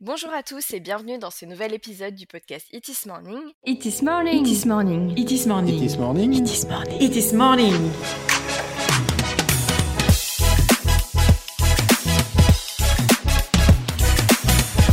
Bonjour 0.00 0.30
à 0.32 0.42
tous 0.42 0.72
et 0.72 0.80
bienvenue 0.80 1.18
dans 1.18 1.30
ce 1.30 1.44
nouvel 1.44 1.74
épisode 1.74 2.14
du 2.14 2.26
podcast 2.26 2.66
It 2.72 2.88
is 2.88 3.06
Morning. 3.06 3.52
It 3.64 3.84
is 3.84 4.02
morning. 4.02 4.46
It 4.46 4.50
is 4.50 4.66
morning. 4.66 5.12
It 5.16 5.30
is 5.30 5.46
morning. 5.46 5.78
It 5.78 5.92
is 5.92 5.96
morning. 5.98 6.32
It 6.32 6.46
is 6.46 6.64
morning. 6.66 7.00
It 7.00 7.16
is 7.16 7.32
morning. 7.34 7.90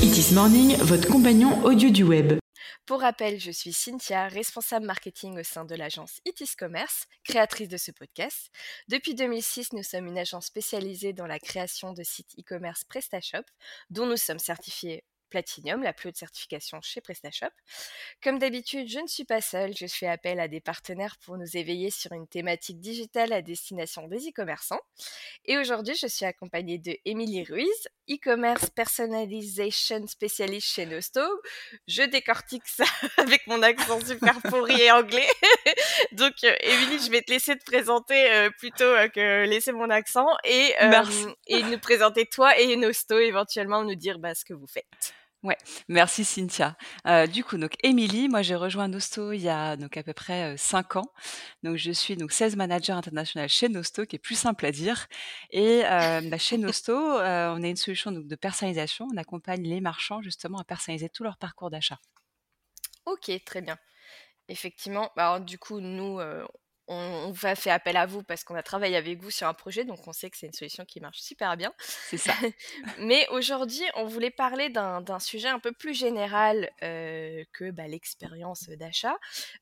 It 0.01 0.17
is 0.17 0.33
morning, 0.33 0.77
votre 0.81 1.07
compagnon 1.07 1.65
audio 1.65 1.89
du 1.89 2.03
web. 2.03 2.38
Pour 2.85 3.01
rappel, 3.01 3.39
je 3.39 3.51
suis 3.51 3.73
Cynthia, 3.73 4.27
responsable 4.27 4.85
marketing 4.85 5.39
au 5.39 5.43
sein 5.43 5.65
de 5.65 5.75
l'agence 5.75 6.19
Itis 6.25 6.55
Commerce, 6.57 7.05
créatrice 7.23 7.69
de 7.69 7.77
ce 7.77 7.91
podcast. 7.91 8.49
Depuis 8.87 9.15
2006, 9.15 9.73
nous 9.73 9.83
sommes 9.83 10.07
une 10.07 10.17
agence 10.17 10.47
spécialisée 10.47 11.13
dans 11.13 11.27
la 11.27 11.39
création 11.39 11.93
de 11.93 12.03
sites 12.03 12.33
e-commerce 12.39 12.83
PrestaShop, 12.85 13.45
dont 13.89 14.05
nous 14.05 14.17
sommes 14.17 14.39
certifiés 14.39 15.03
Platinum, 15.29 15.83
la 15.83 15.93
plus 15.93 16.09
haute 16.09 16.17
certification 16.17 16.79
chez 16.81 17.01
PrestaShop. 17.01 17.51
Comme 18.23 18.39
d'habitude, 18.39 18.87
je 18.89 18.99
ne 18.99 19.07
suis 19.07 19.25
pas 19.25 19.41
seule, 19.41 19.75
je 19.75 19.87
fais 19.87 20.07
appel 20.07 20.39
à 20.39 20.47
des 20.47 20.61
partenaires 20.61 21.17
pour 21.25 21.37
nous 21.37 21.57
éveiller 21.57 21.91
sur 21.91 22.11
une 22.13 22.27
thématique 22.27 22.79
digitale 22.79 23.33
à 23.33 23.41
destination 23.41 24.07
des 24.07 24.29
e-commerçants. 24.29 24.81
Et 25.45 25.57
aujourd'hui, 25.57 25.95
je 25.95 26.07
suis 26.07 26.25
accompagnée 26.25 26.77
de 26.77 26.95
Émilie 27.05 27.43
Ruiz, 27.43 27.87
e-commerce 28.09 28.69
personalization 28.69 30.05
spécialiste 30.07 30.67
chez 30.67 30.85
Nosto. 30.85 31.21
Je 31.87 32.03
décortique 32.03 32.67
ça 32.67 32.85
avec 33.17 33.45
mon 33.47 33.61
accent 33.61 33.99
super 34.01 34.41
pourri 34.41 34.81
et 34.81 34.91
anglais. 34.91 35.27
Donc, 36.13 36.33
euh, 36.43 36.55
Émilie, 36.61 37.03
je 37.03 37.11
vais 37.11 37.21
te 37.21 37.31
laisser 37.31 37.55
te 37.57 37.63
présenter 37.63 38.31
euh, 38.31 38.49
plutôt 38.57 38.83
euh, 38.83 39.07
que 39.07 39.45
laisser 39.45 39.71
mon 39.71 39.89
accent 39.89 40.27
et, 40.43 40.73
et 41.47 41.63
nous 41.63 41.79
présenter 41.79 42.25
toi 42.25 42.57
et 42.57 42.75
Nosto, 42.75 43.17
éventuellement 43.19 43.83
nous 43.83 43.95
dire 43.95 44.19
bah, 44.19 44.35
ce 44.35 44.45
que 44.45 44.53
vous 44.53 44.67
faites. 44.67 45.13
Ouais, 45.41 45.57
merci 45.87 46.25
Cynthia. 46.25 46.75
Euh, 47.07 47.25
du 47.25 47.45
coup, 47.45 47.57
donc 47.57 47.71
Émilie, 47.81 48.27
moi 48.27 48.41
j'ai 48.41 48.55
rejoint 48.55 48.89
Nosto 48.89 49.31
il 49.31 49.39
y 49.39 49.47
a 49.47 49.77
donc 49.77 49.95
à 49.95 50.03
peu 50.03 50.11
près 50.11 50.57
5 50.57 50.97
ans. 50.97 51.13
Donc 51.63 51.77
je 51.77 51.91
suis 51.91 52.17
donc 52.17 52.33
16 52.33 52.57
manager 52.57 52.97
international 52.97 53.47
chez 53.47 53.69
Nosto, 53.69 54.05
qui 54.05 54.17
est 54.17 54.19
plus 54.19 54.37
simple 54.37 54.65
à 54.65 54.71
dire. 54.73 55.07
Et 55.51 55.85
euh, 55.85 56.19
bah, 56.25 56.37
chez 56.37 56.57
Nosto, 56.57 56.91
euh, 56.91 57.53
on 57.55 57.63
a 57.63 57.67
une 57.67 57.77
solution 57.77 58.11
de 58.11 58.35
personnalisation. 58.35 59.07
On 59.13 59.17
accompagne 59.17 59.63
les 59.63 59.79
marchands 59.79 60.21
justement 60.21 60.59
à 60.59 60.65
personnaliser 60.65 61.07
tout 61.07 61.23
leur 61.23 61.37
parcours 61.37 61.69
d'achat. 61.69 61.99
Ok, 63.05 63.31
très 63.45 63.61
bien. 63.61 63.77
Effectivement, 64.49 65.09
bah, 65.15 65.39
du 65.39 65.57
coup, 65.57 65.79
nous, 65.79 66.19
on, 66.89 67.31
va 67.31 67.55
faire 67.55 67.75
appel 67.75 67.95
à 67.97 68.05
vous 68.05 68.23
parce 68.23 68.43
qu'on 68.43 68.55
a 68.55 68.63
travaillé 68.63 68.97
avec 68.97 69.21
vous 69.21 69.29
sur 69.29 69.47
un 69.47 69.53
projet, 69.53 69.85
donc 69.85 70.07
on 70.07 70.13
sait 70.13 70.29
que 70.29 70.37
c'est 70.37 70.47
une 70.47 70.53
solution 70.53 70.85
qui 70.85 70.99
marche 70.99 71.19
super 71.19 71.55
bien. 71.55 71.71
C'est 71.77 72.17
ça. 72.17 72.33
Mais 72.99 73.27
aujourd'hui, 73.29 73.83
on 73.95 74.05
voulait 74.05 74.31
parler 74.31 74.69
d'un 74.69 75.19
sujet 75.19 75.47
un 75.47 75.59
peu 75.59 75.71
plus 75.71 75.93
général 75.93 76.71
euh, 76.81 77.43
que 77.53 77.69
bah, 77.69 77.87
l'expérience 77.87 78.69
d'achat. 78.69 79.15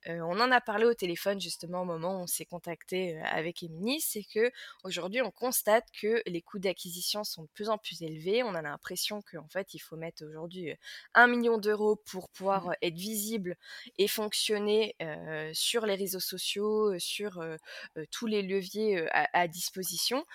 Euh, 0.07 0.19
on 0.21 0.39
en 0.39 0.51
a 0.51 0.61
parlé 0.61 0.85
au 0.85 0.93
téléphone 0.93 1.41
justement 1.41 1.81
au 1.81 1.85
moment 1.85 2.17
où 2.17 2.23
on 2.23 2.27
s'est 2.27 2.45
contacté 2.45 3.17
euh, 3.17 3.21
avec 3.25 3.61
Émilie, 3.61 3.99
c'est 3.99 4.23
que 4.23 4.51
aujourd'hui 4.83 5.21
on 5.21 5.31
constate 5.31 5.85
que 6.01 6.21
les 6.25 6.41
coûts 6.41 6.59
d'acquisition 6.59 7.23
sont 7.23 7.43
de 7.43 7.49
plus 7.53 7.69
en 7.69 7.77
plus 7.77 8.01
élevés. 8.01 8.43
On 8.43 8.55
a 8.55 8.61
l'impression 8.61 9.21
qu'en 9.21 9.47
fait 9.49 9.73
il 9.73 9.79
faut 9.79 9.97
mettre 9.97 10.25
aujourd'hui 10.25 10.73
un 11.13 11.27
million 11.27 11.57
d'euros 11.57 11.97
pour 11.97 12.29
pouvoir 12.29 12.67
mmh. 12.67 12.75
être 12.83 12.95
visible 12.95 13.55
et 13.97 14.07
fonctionner 14.07 14.95
sur 15.53 15.85
les 15.85 15.95
réseaux 15.95 16.19
sociaux, 16.19 16.97
sur 16.99 17.16
tous 18.11 18.27
les 18.27 18.41
leviers 18.41 19.07
à, 19.11 19.47
disposition. 19.47 20.25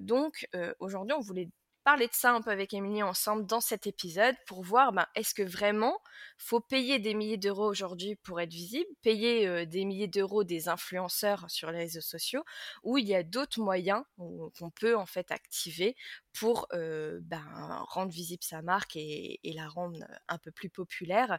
donc 0.00 0.48
aujourd'hui, 0.80 1.14
on 1.16 1.20
voulait 1.20 1.48
parler 1.84 2.08
de 2.08 2.14
ça 2.14 2.32
un 2.32 2.42
peu 2.42 2.50
avec 2.50 2.74
Émilie 2.74 3.04
ensemble 3.04 3.46
dans 3.46 3.60
cet 3.60 3.86
épisode 3.86 4.34
pour 4.48 4.64
voir 4.64 4.92
ben, 4.92 5.06
est-ce 5.14 5.34
que 5.34 5.44
vraiment 5.44 5.96
faut 6.36 6.58
payer 6.58 6.98
des 6.98 7.14
milliers 7.14 7.36
d'euros 7.36 7.70
aujourd'hui 7.70 8.16
pour 8.16 8.40
être 8.40 8.52
visible, 8.52 8.90
payer 9.02 9.66
des 9.66 9.84
milliers 9.84 10.08
d'euros 10.08 10.42
des 10.42 10.68
influenceurs 10.68 11.48
sur 11.48 11.70
les 11.70 11.78
réseaux 11.78 12.00
sociaux, 12.00 12.42
ou 12.82 12.98
il 12.98 13.06
y 13.06 13.14
a 13.14 13.22
d'autres 13.22 13.60
moyens 13.60 14.02
qu'on 14.16 14.70
peut 14.70 14.96
en 14.96 15.06
fait 15.06 15.30
activer 15.30 15.94
pour 16.38 16.68
ben, 16.70 17.84
rendre 17.88 18.12
visible 18.12 18.42
sa 18.42 18.62
marque 18.62 18.96
et, 18.96 19.40
la 19.54 19.68
rendre 19.68 20.00
un 20.28 20.38
peu 20.38 20.50
plus 20.50 20.68
populaire 20.68 21.38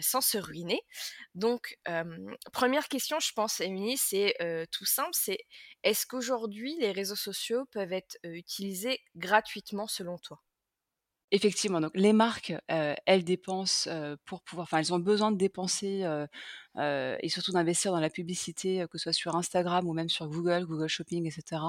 sans 0.00 0.20
se 0.20 0.38
ruiner. 0.38 0.80
Donc, 1.34 1.78
première 2.52 2.88
question, 2.88 3.20
je 3.20 3.32
pense, 3.32 3.60
Émilie, 3.60 3.96
c'est 3.96 4.34
tout 4.70 4.84
simple, 4.84 5.10
c'est 5.12 5.38
est-ce 5.82 6.06
qu'aujourd'hui 6.06 6.76
les 6.80 6.92
réseaux 6.92 7.16
sociaux 7.16 7.64
peuvent 7.66 7.92
être 7.92 8.18
utilisés 8.22 9.00
gratuitement 9.16 9.86
selon 9.86 10.18
toi? 10.18 10.42
Effectivement, 11.30 11.80
donc 11.80 11.90
les 11.94 12.12
marques, 12.12 12.52
elles 12.68 13.24
dépensent 13.24 13.90
pour 14.24 14.42
pouvoir, 14.42 14.64
enfin, 14.64 14.78
elles 14.78 14.94
ont 14.94 15.00
besoin 15.00 15.32
de 15.32 15.36
dépenser 15.36 16.04
et 16.78 17.28
surtout 17.28 17.50
d'investir 17.52 17.90
dans 17.90 17.98
la 17.98 18.10
publicité, 18.10 18.86
que 18.90 18.98
ce 18.98 19.04
soit 19.04 19.12
sur 19.12 19.34
Instagram 19.34 19.88
ou 19.88 19.94
même 19.94 20.08
sur 20.08 20.28
Google, 20.28 20.64
Google 20.64 20.86
Shopping, 20.86 21.26
etc., 21.26 21.60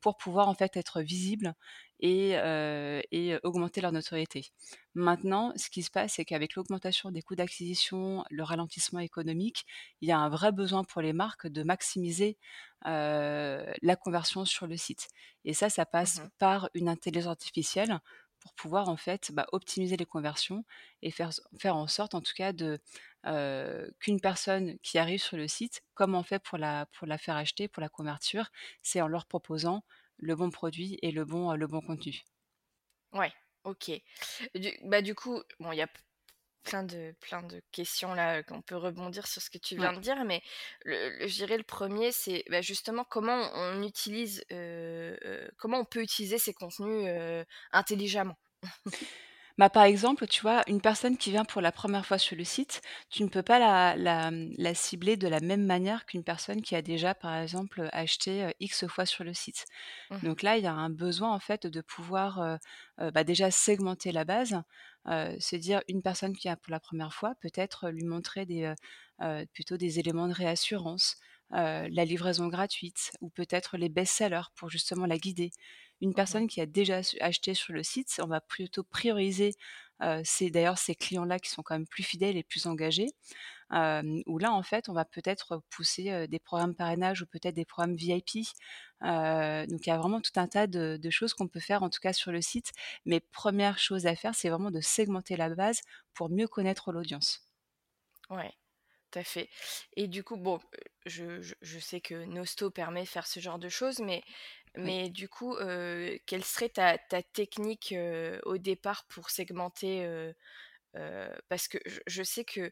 pour 0.00 0.16
pouvoir 0.16 0.48
en 0.48 0.54
fait 0.54 0.76
être 0.76 1.00
visibles 1.00 1.54
et, 2.00 2.32
et 3.10 3.38
augmenter 3.42 3.80
leur 3.80 3.92
notoriété. 3.92 4.50
Maintenant, 4.94 5.52
ce 5.56 5.70
qui 5.70 5.82
se 5.82 5.90
passe, 5.90 6.14
c'est 6.14 6.24
qu'avec 6.24 6.54
l'augmentation 6.54 7.10
des 7.10 7.22
coûts 7.22 7.36
d'acquisition, 7.36 8.24
le 8.30 8.42
ralentissement 8.42 9.00
économique, 9.00 9.64
il 10.00 10.08
y 10.08 10.12
a 10.12 10.18
un 10.18 10.28
vrai 10.28 10.52
besoin 10.52 10.84
pour 10.84 11.02
les 11.02 11.12
marques 11.12 11.46
de 11.46 11.62
maximiser 11.62 12.36
la 12.84 13.96
conversion 14.00 14.44
sur 14.44 14.66
le 14.66 14.76
site. 14.76 15.08
Et 15.44 15.54
ça, 15.54 15.70
ça 15.70 15.86
passe 15.86 16.20
mmh 16.20 16.30
par 16.38 16.68
une 16.74 16.88
intelligence 16.88 17.30
artificielle 17.30 18.00
pour 18.40 18.52
pouvoir 18.54 18.88
en 18.88 18.96
fait 18.96 19.32
bah, 19.32 19.46
optimiser 19.52 19.96
les 19.96 20.06
conversions 20.06 20.64
et 21.02 21.10
faire, 21.10 21.30
faire 21.58 21.76
en 21.76 21.86
sorte 21.86 22.14
en 22.14 22.20
tout 22.20 22.32
cas 22.36 22.52
de 22.52 22.78
qu'une 23.98 24.20
personne 24.20 24.78
qui 24.78 24.96
arrive 24.98 25.20
sur 25.20 25.36
le 25.36 25.48
site, 25.48 25.82
comme 25.94 26.14
on 26.14 26.22
fait 26.22 26.38
pour 26.38 26.56
la, 26.56 26.86
pour 26.98 27.06
la 27.06 27.18
faire 27.18 27.36
acheter, 27.36 27.68
pour 27.68 27.82
la 27.82 27.88
convertir, 27.90 28.50
c'est 28.82 29.02
en 29.02 29.08
leur 29.08 29.26
proposant 29.26 29.82
le 30.18 30.36
bon 30.36 30.50
produit 30.50 30.98
et 31.02 31.10
le 31.10 31.24
bon, 31.24 31.52
le 31.54 31.66
bon 31.66 31.80
contenu. 31.80 32.22
Ouais, 33.12 33.32
ok. 33.64 33.90
Du, 34.54 34.72
bah, 34.84 35.02
du 35.02 35.14
coup, 35.14 35.42
bon, 35.60 35.72
il 35.72 35.78
y 35.78 35.82
a 35.82 35.88
plein 36.64 36.82
de, 36.82 37.14
plein 37.20 37.42
de 37.42 37.62
questions 37.72 38.12
là 38.12 38.42
qu'on 38.42 38.60
peut 38.60 38.76
rebondir 38.76 39.26
sur 39.26 39.40
ce 39.40 39.48
que 39.48 39.58
tu 39.58 39.76
viens 39.76 39.92
de 39.92 40.00
dire, 40.00 40.22
mais 40.24 40.42
le, 40.84 41.26
je 41.26 41.34
dirais 41.34 41.56
le 41.56 41.62
premier, 41.62 42.12
c'est 42.12 42.44
bah, 42.50 42.60
justement 42.60 43.04
comment 43.04 43.50
on 43.54 43.82
utilise, 43.82 44.44
comment 45.56 45.78
on 45.78 45.84
peut 45.84 46.02
utiliser 46.02 46.38
ces 46.38 46.52
contenus 46.52 47.08
intelligemment? 47.72 48.36
Bah, 49.58 49.68
par 49.70 49.82
exemple, 49.82 50.26
tu 50.28 50.40
vois, 50.42 50.62
une 50.68 50.80
personne 50.80 51.16
qui 51.16 51.30
vient 51.30 51.44
pour 51.44 51.60
la 51.60 51.72
première 51.72 52.06
fois 52.06 52.16
sur 52.18 52.36
le 52.36 52.44
site, 52.44 52.80
tu 53.10 53.24
ne 53.24 53.28
peux 53.28 53.42
pas 53.42 53.58
la, 53.58 53.96
la, 53.96 54.30
la 54.32 54.74
cibler 54.74 55.16
de 55.16 55.26
la 55.26 55.40
même 55.40 55.64
manière 55.66 56.06
qu'une 56.06 56.22
personne 56.22 56.62
qui 56.62 56.76
a 56.76 56.82
déjà, 56.82 57.14
par 57.14 57.34
exemple, 57.36 57.88
acheté 57.92 58.52
X 58.60 58.86
fois 58.86 59.04
sur 59.04 59.24
le 59.24 59.34
site. 59.34 59.64
Mmh. 60.10 60.18
Donc 60.22 60.42
là, 60.42 60.56
il 60.58 60.62
y 60.64 60.68
a 60.68 60.72
un 60.72 60.90
besoin, 60.90 61.32
en 61.34 61.40
fait, 61.40 61.66
de 61.66 61.80
pouvoir 61.80 62.58
bah, 62.98 63.24
déjà 63.24 63.50
segmenter 63.50 64.12
la 64.12 64.24
base, 64.24 64.62
se 65.06 65.56
dire 65.56 65.82
une 65.88 66.02
personne 66.02 66.34
qui 66.36 66.48
vient 66.48 66.56
pour 66.56 66.70
la 66.70 66.80
première 66.80 67.12
fois, 67.12 67.34
peut-être 67.40 67.90
lui 67.90 68.04
montrer 68.04 68.46
des, 68.46 68.72
plutôt 69.52 69.76
des 69.76 69.98
éléments 69.98 70.28
de 70.28 70.34
réassurance, 70.34 71.16
la 71.50 72.04
livraison 72.04 72.48
gratuite 72.48 73.10
ou 73.20 73.30
peut-être 73.30 73.76
les 73.76 73.88
best-sellers 73.88 74.48
pour 74.54 74.68
justement 74.70 75.06
la 75.06 75.18
guider. 75.18 75.50
Une 76.00 76.14
personne 76.14 76.46
qui 76.46 76.60
a 76.60 76.66
déjà 76.66 77.00
acheté 77.20 77.54
sur 77.54 77.72
le 77.72 77.82
site, 77.82 78.20
on 78.22 78.28
va 78.28 78.40
plutôt 78.40 78.84
prioriser 78.84 79.54
c'est 80.24 80.50
d'ailleurs 80.50 80.78
ces 80.78 80.94
clients-là 80.94 81.38
qui 81.38 81.50
sont 81.50 81.62
quand 81.62 81.74
même 81.74 81.86
plus 81.86 82.02
fidèles 82.02 82.36
et 82.36 82.44
plus 82.44 82.66
engagés, 82.66 83.08
où 83.70 84.38
là, 84.38 84.52
en 84.52 84.62
fait, 84.62 84.88
on 84.88 84.92
va 84.92 85.04
peut-être 85.04 85.62
pousser 85.70 86.28
des 86.28 86.38
programmes 86.38 86.74
parrainage 86.74 87.22
ou 87.22 87.26
peut-être 87.26 87.54
des 87.54 87.64
programmes 87.64 87.96
VIP. 87.96 88.46
donc, 89.02 89.86
il 89.86 89.88
y 89.88 89.90
a 89.90 89.98
vraiment 89.98 90.20
tout 90.20 90.32
un 90.36 90.46
tas 90.46 90.66
de, 90.66 90.98
de 91.00 91.10
choses 91.10 91.34
qu'on 91.34 91.48
peut 91.48 91.60
faire, 91.60 91.82
en 91.82 91.90
tout 91.90 92.00
cas 92.00 92.12
sur 92.12 92.32
le 92.32 92.40
site. 92.40 92.72
Mais 93.06 93.20
première 93.20 93.78
chose 93.78 94.06
à 94.06 94.14
faire, 94.14 94.34
c'est 94.34 94.50
vraiment 94.50 94.70
de 94.70 94.80
segmenter 94.80 95.36
la 95.36 95.54
base 95.54 95.80
pour 96.14 96.30
mieux 96.30 96.48
connaître 96.48 96.92
l'audience. 96.92 97.48
Ouais, 98.30 98.52
tout 99.10 99.18
à 99.18 99.24
fait. 99.24 99.48
Et 99.96 100.06
du 100.06 100.22
coup, 100.22 100.36
bon, 100.36 100.60
je, 101.06 101.40
je, 101.40 101.78
sais 101.78 102.00
que 102.00 102.24
Nosto 102.26 102.70
permet 102.70 103.02
de 103.02 103.08
faire 103.08 103.26
ce 103.26 103.40
genre 103.40 103.58
de 103.58 103.68
choses, 103.68 104.00
mais 104.00 104.22
mais 104.78 105.10
du 105.10 105.28
coup, 105.28 105.56
quelle 106.26 106.44
serait 106.44 106.68
ta, 106.68 106.98
technique 107.32 107.94
au 108.44 108.58
départ 108.58 109.04
pour 109.08 109.30
segmenter 109.30 110.06
Parce 111.48 111.68
que 111.68 111.78
je, 112.06 112.22
sais 112.22 112.44
que 112.44 112.70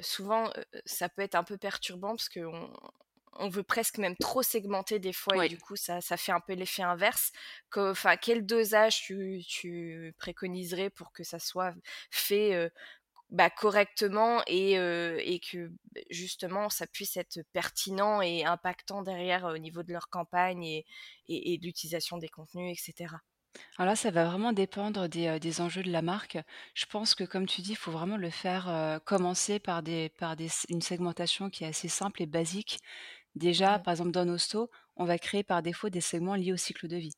souvent, 0.00 0.52
ça 0.84 1.08
peut 1.08 1.22
être 1.22 1.34
un 1.34 1.44
peu 1.44 1.58
perturbant 1.58 2.16
parce 2.16 2.28
qu'on 2.28 2.72
on 3.34 3.48
veut 3.48 3.62
presque 3.62 3.98
même 3.98 4.16
trop 4.16 4.42
segmenter 4.42 4.98
des 4.98 5.12
fois 5.12 5.46
et 5.46 5.48
du 5.48 5.58
coup 5.58 5.76
ça, 5.76 6.00
ça 6.00 6.16
fait 6.16 6.32
un 6.32 6.40
peu 6.40 6.52
l'effet 6.52 6.82
inverse. 6.82 7.32
Quel 8.20 8.44
dosage 8.44 9.02
tu, 9.02 9.42
tu, 9.48 10.14
préconiserais 10.18 10.90
pour 10.90 11.12
que 11.12 11.24
ça 11.24 11.38
soit 11.38 11.74
fait 12.10 12.70
bah, 13.32 13.50
correctement 13.50 14.42
et, 14.46 14.72
et, 14.72 15.40
que 15.40 15.68
bah, 15.92 16.00
justement 16.10 16.68
ça 16.68 16.86
puisse 16.86 17.16
être 17.16 17.40
pertinent 17.52 18.22
et 18.22 18.44
impactant 18.44 19.02
derrière 19.02 19.44
au 19.44 19.58
niveau 19.58 19.82
de 19.82 19.92
leur 19.92 20.08
campagne 20.08 20.62
et, 20.64 20.86
et, 21.28 21.54
et 21.54 21.58
de 21.58 21.64
l'utilisation 21.64 22.18
des 22.18 22.28
contenus, 22.28 22.78
etc. 22.78 23.16
Alors 23.76 23.90
là, 23.90 23.96
ça 23.96 24.10
va 24.10 24.24
vraiment 24.24 24.52
dépendre 24.52 25.08
des, 25.08 25.38
des 25.38 25.60
enjeux 25.60 25.82
de 25.82 25.92
la 25.92 26.00
marque. 26.00 26.38
Je 26.74 26.86
pense 26.86 27.14
que 27.14 27.24
comme 27.24 27.46
tu 27.46 27.60
dis, 27.60 27.72
il 27.72 27.76
faut 27.76 27.90
vraiment 27.90 28.16
le 28.16 28.30
faire, 28.30 29.00
commencer 29.04 29.58
par 29.58 29.82
des 29.82 30.08
par 30.18 30.36
des 30.36 30.48
une 30.68 30.80
segmentation 30.80 31.50
qui 31.50 31.64
est 31.64 31.68
assez 31.68 31.88
simple 31.88 32.22
et 32.22 32.26
basique. 32.26 32.78
Déjà, 33.34 33.78
par 33.78 33.92
exemple, 33.92 34.10
dans 34.10 34.24
Nosto, 34.24 34.70
on 34.96 35.04
va 35.04 35.18
créer 35.18 35.42
par 35.42 35.62
défaut 35.62 35.88
des 35.88 36.00
segments 36.00 36.34
liés 36.34 36.52
au 36.52 36.56
cycle 36.56 36.88
de 36.88 36.96
vie. 36.96 37.14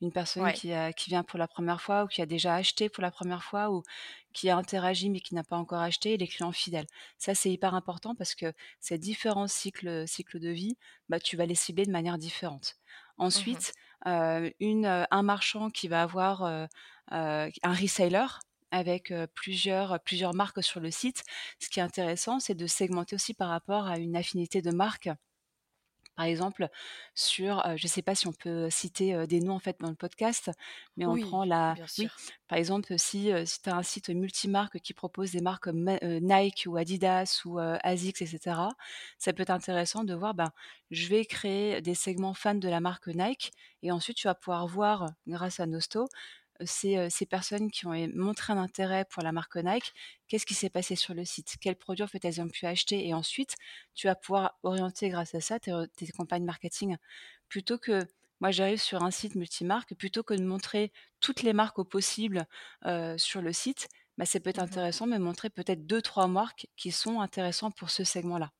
Une 0.00 0.12
personne 0.12 0.50
Ouais. 0.50 0.52
qui 0.52 0.72
a 0.72 0.92
qui 0.92 1.10
vient 1.10 1.22
pour 1.24 1.38
la 1.38 1.48
première 1.48 1.80
fois 1.80 2.04
ou 2.04 2.06
qui 2.08 2.22
a 2.22 2.26
déjà 2.26 2.54
acheté 2.54 2.88
pour 2.88 3.02
la 3.02 3.10
première 3.10 3.42
fois 3.44 3.70
ou 3.70 3.82
qui 4.32 4.50
a 4.50 4.56
interagi 4.56 5.10
mais 5.10 5.20
qui 5.20 5.34
n'a 5.34 5.44
pas 5.44 5.56
encore 5.56 5.80
acheté 5.80 6.14
et 6.14 6.16
les 6.16 6.28
clients 6.28 6.52
fidèles. 6.52 6.86
Ça, 7.18 7.34
c'est 7.34 7.50
hyper 7.50 7.74
important 7.74 8.14
parce 8.14 8.34
que 8.34 8.52
ces 8.80 8.98
différents 8.98 9.48
cycles, 9.48 10.06
cycles 10.08 10.38
de 10.40 10.50
vie, 10.50 10.76
bah, 11.08 11.20
tu 11.20 11.36
vas 11.36 11.46
les 11.46 11.54
cibler 11.54 11.84
de 11.86 11.90
manière 11.92 12.18
différente. 12.18 12.76
Mmh 13.34 13.62
Ensuite, 13.62 13.72
une, 14.06 15.06
un 15.10 15.22
marchand 15.22 15.70
qui 15.70 15.88
va 15.88 16.02
avoir, 16.02 16.42
un 17.10 17.48
reseller 17.64 18.26
avec, 18.70 19.12
plusieurs, 19.34 19.98
plusieurs 20.00 20.34
marques 20.34 20.62
sur 20.62 20.80
le 20.80 20.90
site. 20.90 21.22
Ce 21.60 21.68
qui 21.68 21.80
est 21.80 21.82
intéressant, 21.82 22.38
c'est 22.40 22.54
de 22.54 22.66
segmenter 22.66 23.14
aussi 23.16 23.34
par 23.34 23.48
rapport 23.48 23.86
à 23.86 23.98
une 23.98 24.16
affinité 24.16 24.60
de 24.62 24.70
marque 24.70 25.08
par 26.18 26.26
exemple, 26.26 26.68
sur, 27.14 27.62
je 27.78 27.86
ne 27.86 27.88
sais 27.88 28.02
pas 28.02 28.16
si 28.16 28.26
on 28.26 28.34
peut 28.34 28.68
citer, 28.70 29.26
des 29.28 29.40
noms 29.40 29.54
en 29.54 29.60
fait 29.60 29.78
dans 29.80 29.90
le 29.90 29.94
podcast, 29.96 30.50
mais 30.98 31.06
on 31.06 31.16
Oui, 31.16 31.18
prend 31.18 31.44
la 31.46 31.78
oui, 31.98 32.12
par 32.48 32.58
exemple, 32.58 32.98
si, 32.98 33.30
tu 33.62 33.70
as 33.70 33.76
un 33.76 33.82
site 33.82 34.08
multimarque 34.10 34.80
qui 34.80 34.94
propose 34.94 35.32
des 35.32 35.40
marques 35.42 35.64
comme 35.64 35.84
Nike 36.02 36.64
ou 36.66 36.76
Adidas 36.76 37.42
ou, 37.44 37.58
Asics 37.60 38.22
et 38.22 38.26
cetera, 38.26 38.70
ça 39.18 39.32
peut 39.32 39.42
être 39.42 39.50
intéressant 39.50 40.04
de 40.04 40.14
voir, 40.14 40.34
ben, 40.34 40.50
je 40.90 41.08
vais 41.08 41.24
créer 41.26 41.80
des 41.82 41.94
segments 41.94 42.34
fans 42.34 42.54
de 42.54 42.68
la 42.68 42.80
marque 42.80 43.08
Nike 43.08 43.52
et 43.82 43.92
ensuite 43.92 44.16
tu 44.16 44.26
vas 44.28 44.34
pouvoir 44.34 44.66
voir, 44.66 45.10
grâce 45.26 45.60
à 45.60 45.66
Nosto, 45.66 46.08
ces, 46.64 47.26
personnes 47.26 47.70
qui 47.70 47.86
ont 47.86 47.94
montré 48.14 48.52
un 48.52 48.58
intérêt 48.58 49.04
pour 49.04 49.22
la 49.22 49.32
marque 49.32 49.56
Nike, 49.56 49.92
qu'est-ce 50.28 50.46
qui 50.46 50.54
s'est 50.54 50.70
passé 50.70 50.96
sur 50.96 51.14
le 51.14 51.24
site? 51.24 51.56
Quels 51.60 51.76
produits 51.76 52.04
en 52.04 52.08
fait 52.08 52.24
elles 52.24 52.40
ont 52.40 52.48
pu 52.48 52.66
acheter? 52.66 53.06
Et 53.06 53.14
ensuite 53.14 53.54
tu 53.94 54.06
vas 54.06 54.14
pouvoir 54.14 54.58
orienter 54.62 55.08
grâce 55.08 55.34
à 55.34 55.40
ça 55.40 55.58
tes 55.60 56.06
campagnes 56.16 56.44
marketing. 56.44 56.96
Plutôt 57.48 57.78
que 57.78 58.06
moi 58.40 58.50
j'arrive 58.50 58.80
sur 58.80 59.02
un 59.02 59.10
site 59.10 59.34
multimarque, 59.34 59.94
plutôt 59.94 60.22
que 60.22 60.34
de 60.34 60.44
montrer 60.44 60.92
toutes 61.20 61.42
les 61.42 61.52
marques 61.52 61.78
au 61.78 61.84
possible, 61.84 62.46
sur 63.16 63.42
le 63.42 63.52
site, 63.52 63.88
bah, 64.16 64.24
c'est 64.26 64.40
peut-être 64.40 64.58
Mmh 64.58 64.62
intéressant 64.64 65.06
de 65.06 65.12
me 65.12 65.18
montrer 65.18 65.50
peut-être 65.50 65.86
deux 65.86 66.02
trois 66.02 66.26
marques 66.28 66.66
qui 66.76 66.90
sont 66.92 67.20
intéressantes 67.20 67.76
pour 67.76 67.90
ce 67.90 68.04
segment-là. 68.04 68.52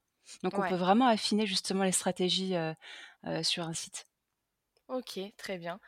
Donc 0.42 0.58
on 0.58 0.68
peut 0.68 0.76
vraiment 0.76 1.06
affiner 1.06 1.46
justement 1.46 1.84
les 1.84 1.92
stratégies, 1.92 2.54
sur 3.42 3.64
un 3.64 3.74
site. 3.74 4.06
OK, 4.88 5.20
très 5.36 5.58
bien. 5.58 5.80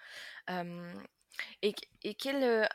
Et 1.62 1.74
et 2.02 2.14
quelle, 2.14 2.68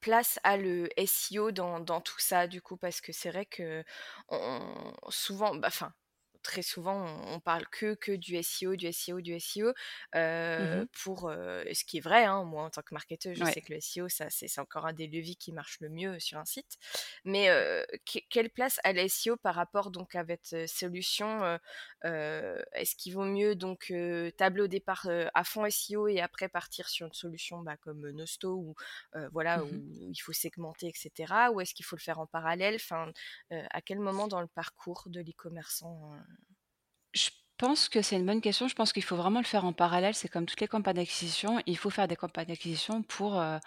place 0.00 0.38
a 0.44 0.56
le 0.56 0.88
SEO 0.96 1.50
dans 1.52 2.00
tout 2.00 2.18
ça, 2.18 2.46
du 2.46 2.60
coup? 2.62 2.76
Parce 2.76 3.00
que 3.00 3.12
c'est 3.12 3.30
vrai 3.30 3.46
qu'on 3.46 3.84
on 4.30 4.94
souvent, 5.10 5.54
bah, 5.54 5.68
enfin, 5.68 5.92
très 6.42 6.62
souvent, 6.62 6.94
on 7.06 7.34
on 7.34 7.40
parle 7.40 7.66
que 7.70 7.94
que 7.94 8.12
du 8.12 8.36
SEO, 8.36 8.76
du 8.76 8.86
SEO, 8.88 9.20
du 9.20 9.34
SEO, 9.34 9.72
Mmh 10.58 10.86
pour, 10.92 11.30
ce 11.30 11.84
qui 11.84 11.98
est 11.98 12.00
vrai, 12.00 12.24
hein. 12.24 12.44
Moi, 12.44 12.64
en 12.64 12.70
tant 12.70 12.82
que 12.82 12.94
marketeuse, 12.94 13.36
je 13.36 13.44
Ouais. 13.44 13.56
sais 13.56 13.62
que 13.62 13.72
le 13.72 13.78
SEO, 13.78 14.08
ça, 14.08 14.26
c'est 14.30 14.58
encore 14.60 14.86
un 14.86 14.92
des 14.92 15.06
leviers 15.06 15.34
qui 15.36 15.52
marche 15.52 15.78
le 15.80 15.88
mieux 15.88 16.18
sur 16.20 16.38
un 16.38 16.44
site. 16.44 16.76
Mais, 17.24 17.46
que 18.06 18.18
quelle 18.30 18.50
place 18.50 18.78
a 18.84 18.92
le 18.92 19.00
SEO 19.00 19.36
par 19.36 19.54
rapport 19.54 19.90
donc 19.90 20.14
à 20.14 20.22
votre 20.24 20.66
solution, 20.68 21.58
est-ce 22.04 22.96
qu'il 22.96 23.14
vaut 23.14 23.24
mieux 23.24 23.54
donc, 23.56 23.92
tabler 24.36 24.62
au 24.62 24.66
départ, 24.68 25.08
à 25.34 25.44
fond 25.44 25.64
SEO 25.66 26.08
et 26.08 26.20
après 26.20 26.48
partir 26.48 26.88
sur 26.88 27.06
une 27.06 27.12
solution, 27.14 27.60
bah, 27.62 27.76
comme, 27.76 28.10
Nosto 28.10 28.74
heu, 29.16 29.28
voilà, 29.32 29.64
Mmh 29.64 29.82
où 29.82 30.10
il 30.10 30.16
faut 30.20 30.32
segmenter 30.32 30.88
et 30.88 30.92
cetera? 30.94 31.50
Ou 31.52 31.60
est-ce 31.60 31.74
qu'il 31.74 31.84
faut 31.84 31.96
le 31.96 32.00
faire 32.02 32.18
en 32.20 32.26
parallèle? 32.26 32.74
Enfin, 32.76 33.12
à 33.50 33.80
quel 33.82 33.98
moment 34.00 34.28
dans 34.28 34.40
le 34.40 34.46
parcours 34.48 35.04
de 35.06 35.20
l'e-commerçant? 35.20 36.12
Je 37.62 37.66
pense 37.68 37.88
que 37.88 38.02
c'est 38.02 38.16
une 38.16 38.26
bonne 38.26 38.40
question. 38.40 38.66
Je 38.66 38.74
pense 38.74 38.92
qu'il 38.92 39.04
faut 39.04 39.14
vraiment 39.14 39.38
le 39.38 39.44
faire 39.46 39.64
en 39.64 39.72
parallèle. 39.72 40.14
C'est 40.16 40.26
comme 40.28 40.46
toutes 40.46 40.60
les 40.60 40.66
campagnes 40.66 40.96
d'acquisition. 40.96 41.62
Il 41.66 41.78
faut 41.78 41.90
faire 41.90 42.08
des 42.08 42.16
campagnes 42.16 42.46
d'acquisition 42.48 43.04
pour, 43.04 43.40
heu, 43.40 43.58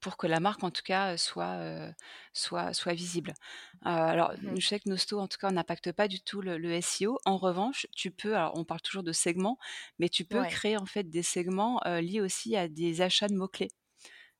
pour 0.00 0.16
que 0.16 0.26
la 0.26 0.40
marque, 0.40 0.64
en 0.64 0.70
tout 0.70 0.80
cas, 0.82 1.12
heu, 1.14 1.16
soit, 1.18 1.56
heu, 1.58 1.92
soit 2.32 2.72
soit 2.72 2.94
visible. 2.94 3.34
Alors, 3.82 4.32
Mmh 4.42 4.58
je 4.58 4.66
sais 4.66 4.80
que 4.80 4.88
Nosto, 4.88 5.20
en 5.20 5.28
tout 5.28 5.36
cas, 5.38 5.50
n'impacte 5.50 5.92
pas 5.92 6.08
du 6.08 6.22
tout 6.22 6.40
le 6.40 6.56
le 6.56 6.72
SEO. 6.72 7.18
En 7.26 7.36
revanche, 7.36 7.86
tu 7.94 8.10
peux 8.10 8.34
alors 8.36 8.52
on 8.56 8.64
parle 8.64 8.80
toujours 8.80 9.02
de 9.02 9.12
segments, 9.12 9.58
mais 9.98 10.08
tu 10.08 10.24
peux 10.24 10.44
Ouais. 10.44 10.46
créer, 10.46 10.78
en 10.78 10.86
fait, 10.86 11.04
des 11.10 11.22
segments, 11.22 11.78
liés 11.84 12.22
aussi 12.22 12.56
à 12.56 12.68
des 12.68 13.02
achats 13.02 13.28
de 13.28 13.34
mots-clés. 13.34 13.68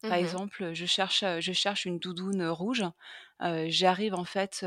Par 0.07 0.17
Mmh 0.17 0.19
exemple, 0.19 0.75
je 0.75 0.85
cherche, 0.87 1.25
je 1.41 1.53
cherche 1.53 1.85
une 1.85 1.99
doudoune, 1.99 2.45
rouge, 2.49 2.85
j'arrive 3.69 4.15
en 4.15 4.25
fait, 4.25 4.65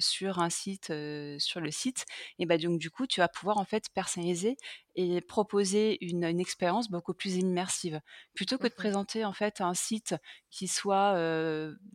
sur 0.00 0.38
un 0.38 0.50
site, 0.50 0.92
sur 1.38 1.60
le 1.60 1.70
site 1.70 2.04
et 2.38 2.46
bah, 2.46 2.58
donc 2.58 2.78
du 2.78 2.90
coup, 2.90 3.06
tu 3.06 3.20
vas 3.20 3.28
pouvoir 3.28 3.58
en 3.58 3.64
fait 3.64 3.84
personnaliser 3.94 4.56
et 4.96 5.20
proposer 5.20 6.04
une 6.04 6.24
une 6.24 6.40
expérience 6.40 6.90
beaucoup 6.90 7.14
plus 7.14 7.36
immersive. 7.36 8.00
Plutôt 8.34 8.58
que 8.58 8.66
de 8.68 8.74
présenter 8.74 9.24
en 9.24 9.32
fait 9.32 9.60
un 9.60 9.74
site 9.74 10.14
qui 10.50 10.68
soit, 10.68 11.14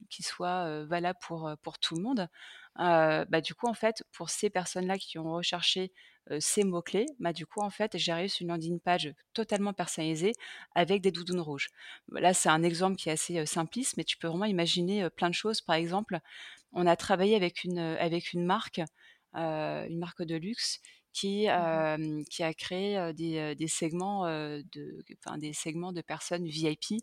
qui 0.10 0.24
soit, 0.24 0.86
valable 0.86 1.20
pour, 1.22 1.52
pour 1.62 1.80
tout 1.80 1.96
le 1.96 2.02
monde, 2.02 2.30
bah, 2.78 3.42
du 3.42 3.54
coup 3.56 3.68
en 3.68 3.74
fait, 3.74 4.04
pour 4.12 4.30
ces 4.30 4.50
personnes-là 4.50 4.98
qui 4.98 5.18
ont 5.20 5.34
recherché, 5.34 5.92
ces 6.40 6.64
mots-clés, 6.64 7.06
bah, 7.20 7.34
du 7.34 7.46
coup 7.46 7.62
en 7.62 7.70
fait, 7.70 7.98
j'arrive 7.98 8.30
sur 8.30 8.44
une 8.44 8.50
landing 8.50 8.80
page 8.80 9.14
totalement 9.34 9.74
personnalisée 9.74 10.34
avec 10.74 11.02
des 11.02 11.12
doudounes 11.12 11.40
rouges. 11.40 11.70
Là, 12.12 12.34
c'est 12.34 12.50
un 12.50 12.64
exemple 12.64 12.96
qui 12.98 13.10
est 13.10 13.14
assez, 13.14 13.46
simpliste, 13.46 13.98
mais 13.98 14.04
tu 14.04 14.18
peux 14.18 14.28
vraiment 14.28 14.46
imaginer, 14.46 15.10
plein 15.12 15.30
de 15.30 15.36
choses. 15.36 15.62
Par 15.62 15.76
exemple, 15.76 16.20
on 16.74 16.88
a 16.88 16.96
travaillé 16.96 17.36
avec 17.36 17.64
une, 17.64 17.80
avec 17.80 18.34
une 18.34 18.46
marque, 18.46 18.82
une 19.34 20.00
marque 20.00 20.24
de 20.24 20.36
luxe 20.36 20.80
qui, 21.14 21.48
Mmh 21.48 22.24
qui 22.30 22.44
a 22.44 22.54
créé, 22.54 23.14
des, 23.14 23.56
des 23.56 23.68
segments, 23.68 24.26
de 24.28 25.04
enfin 25.26 25.38
des 25.38 25.54
segments 25.54 25.94
de 25.94 26.02
personnes 26.02 26.46
VIP. 26.46 27.00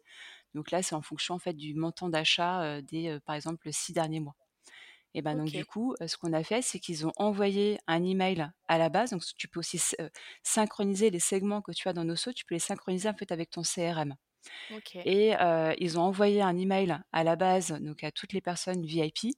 Donc 0.55 0.71
là, 0.71 0.83
c'est 0.83 0.95
en 0.95 1.03
fonction 1.03 1.35
en 1.35 1.39
fait 1.39 1.55
du 1.55 1.75
montant 1.75 2.09
d'achat, 2.11 2.83
des, 2.83 3.19
par 3.27 3.35
exemple 3.37 3.73
6 3.73 3.93
derniers 3.93 4.21
mois. 4.21 4.37
Et 5.15 5.23
ben 5.23 5.35
donc 5.37 5.51
du 5.51 5.65
coup, 5.67 5.95
ce 6.07 6.17
qu'on 6.17 6.33
a 6.33 6.43
fait, 6.45 6.63
c'est 6.63 6.79
qu'ils 6.81 7.07
ont 7.07 7.13
envoyé 7.17 7.79
un 7.87 8.05
email 8.05 8.51
à 8.69 8.79
la 8.79 8.89
base, 8.89 9.11
donc 9.11 9.23
tu 9.37 9.49
peux 9.49 9.61
aussi 9.61 9.81
synchroniser 10.43 11.11
les 11.11 11.21
segments 11.21 11.63
que 11.63 11.73
tu 11.73 11.89
as 11.89 11.93
dans 11.93 12.05
Nosso, 12.05 12.33
tu 12.33 12.45
peux 12.47 12.55
les 12.55 12.59
synchroniser 12.61 13.09
en 13.09 13.15
fait 13.15 13.33
avec 13.33 13.51
ton 13.51 13.63
CRM. 13.65 14.15
Et 15.05 15.35
ils 15.79 15.99
ont 15.99 16.03
envoyé 16.05 16.43
un 16.43 16.59
email 16.59 16.99
à 17.13 17.25
la 17.25 17.37
base, 17.37 17.73
donc 17.81 18.05
à 18.05 18.13
toutes 18.13 18.35
les 18.35 18.43
personnes 18.43 18.85
VIP, 18.87 19.35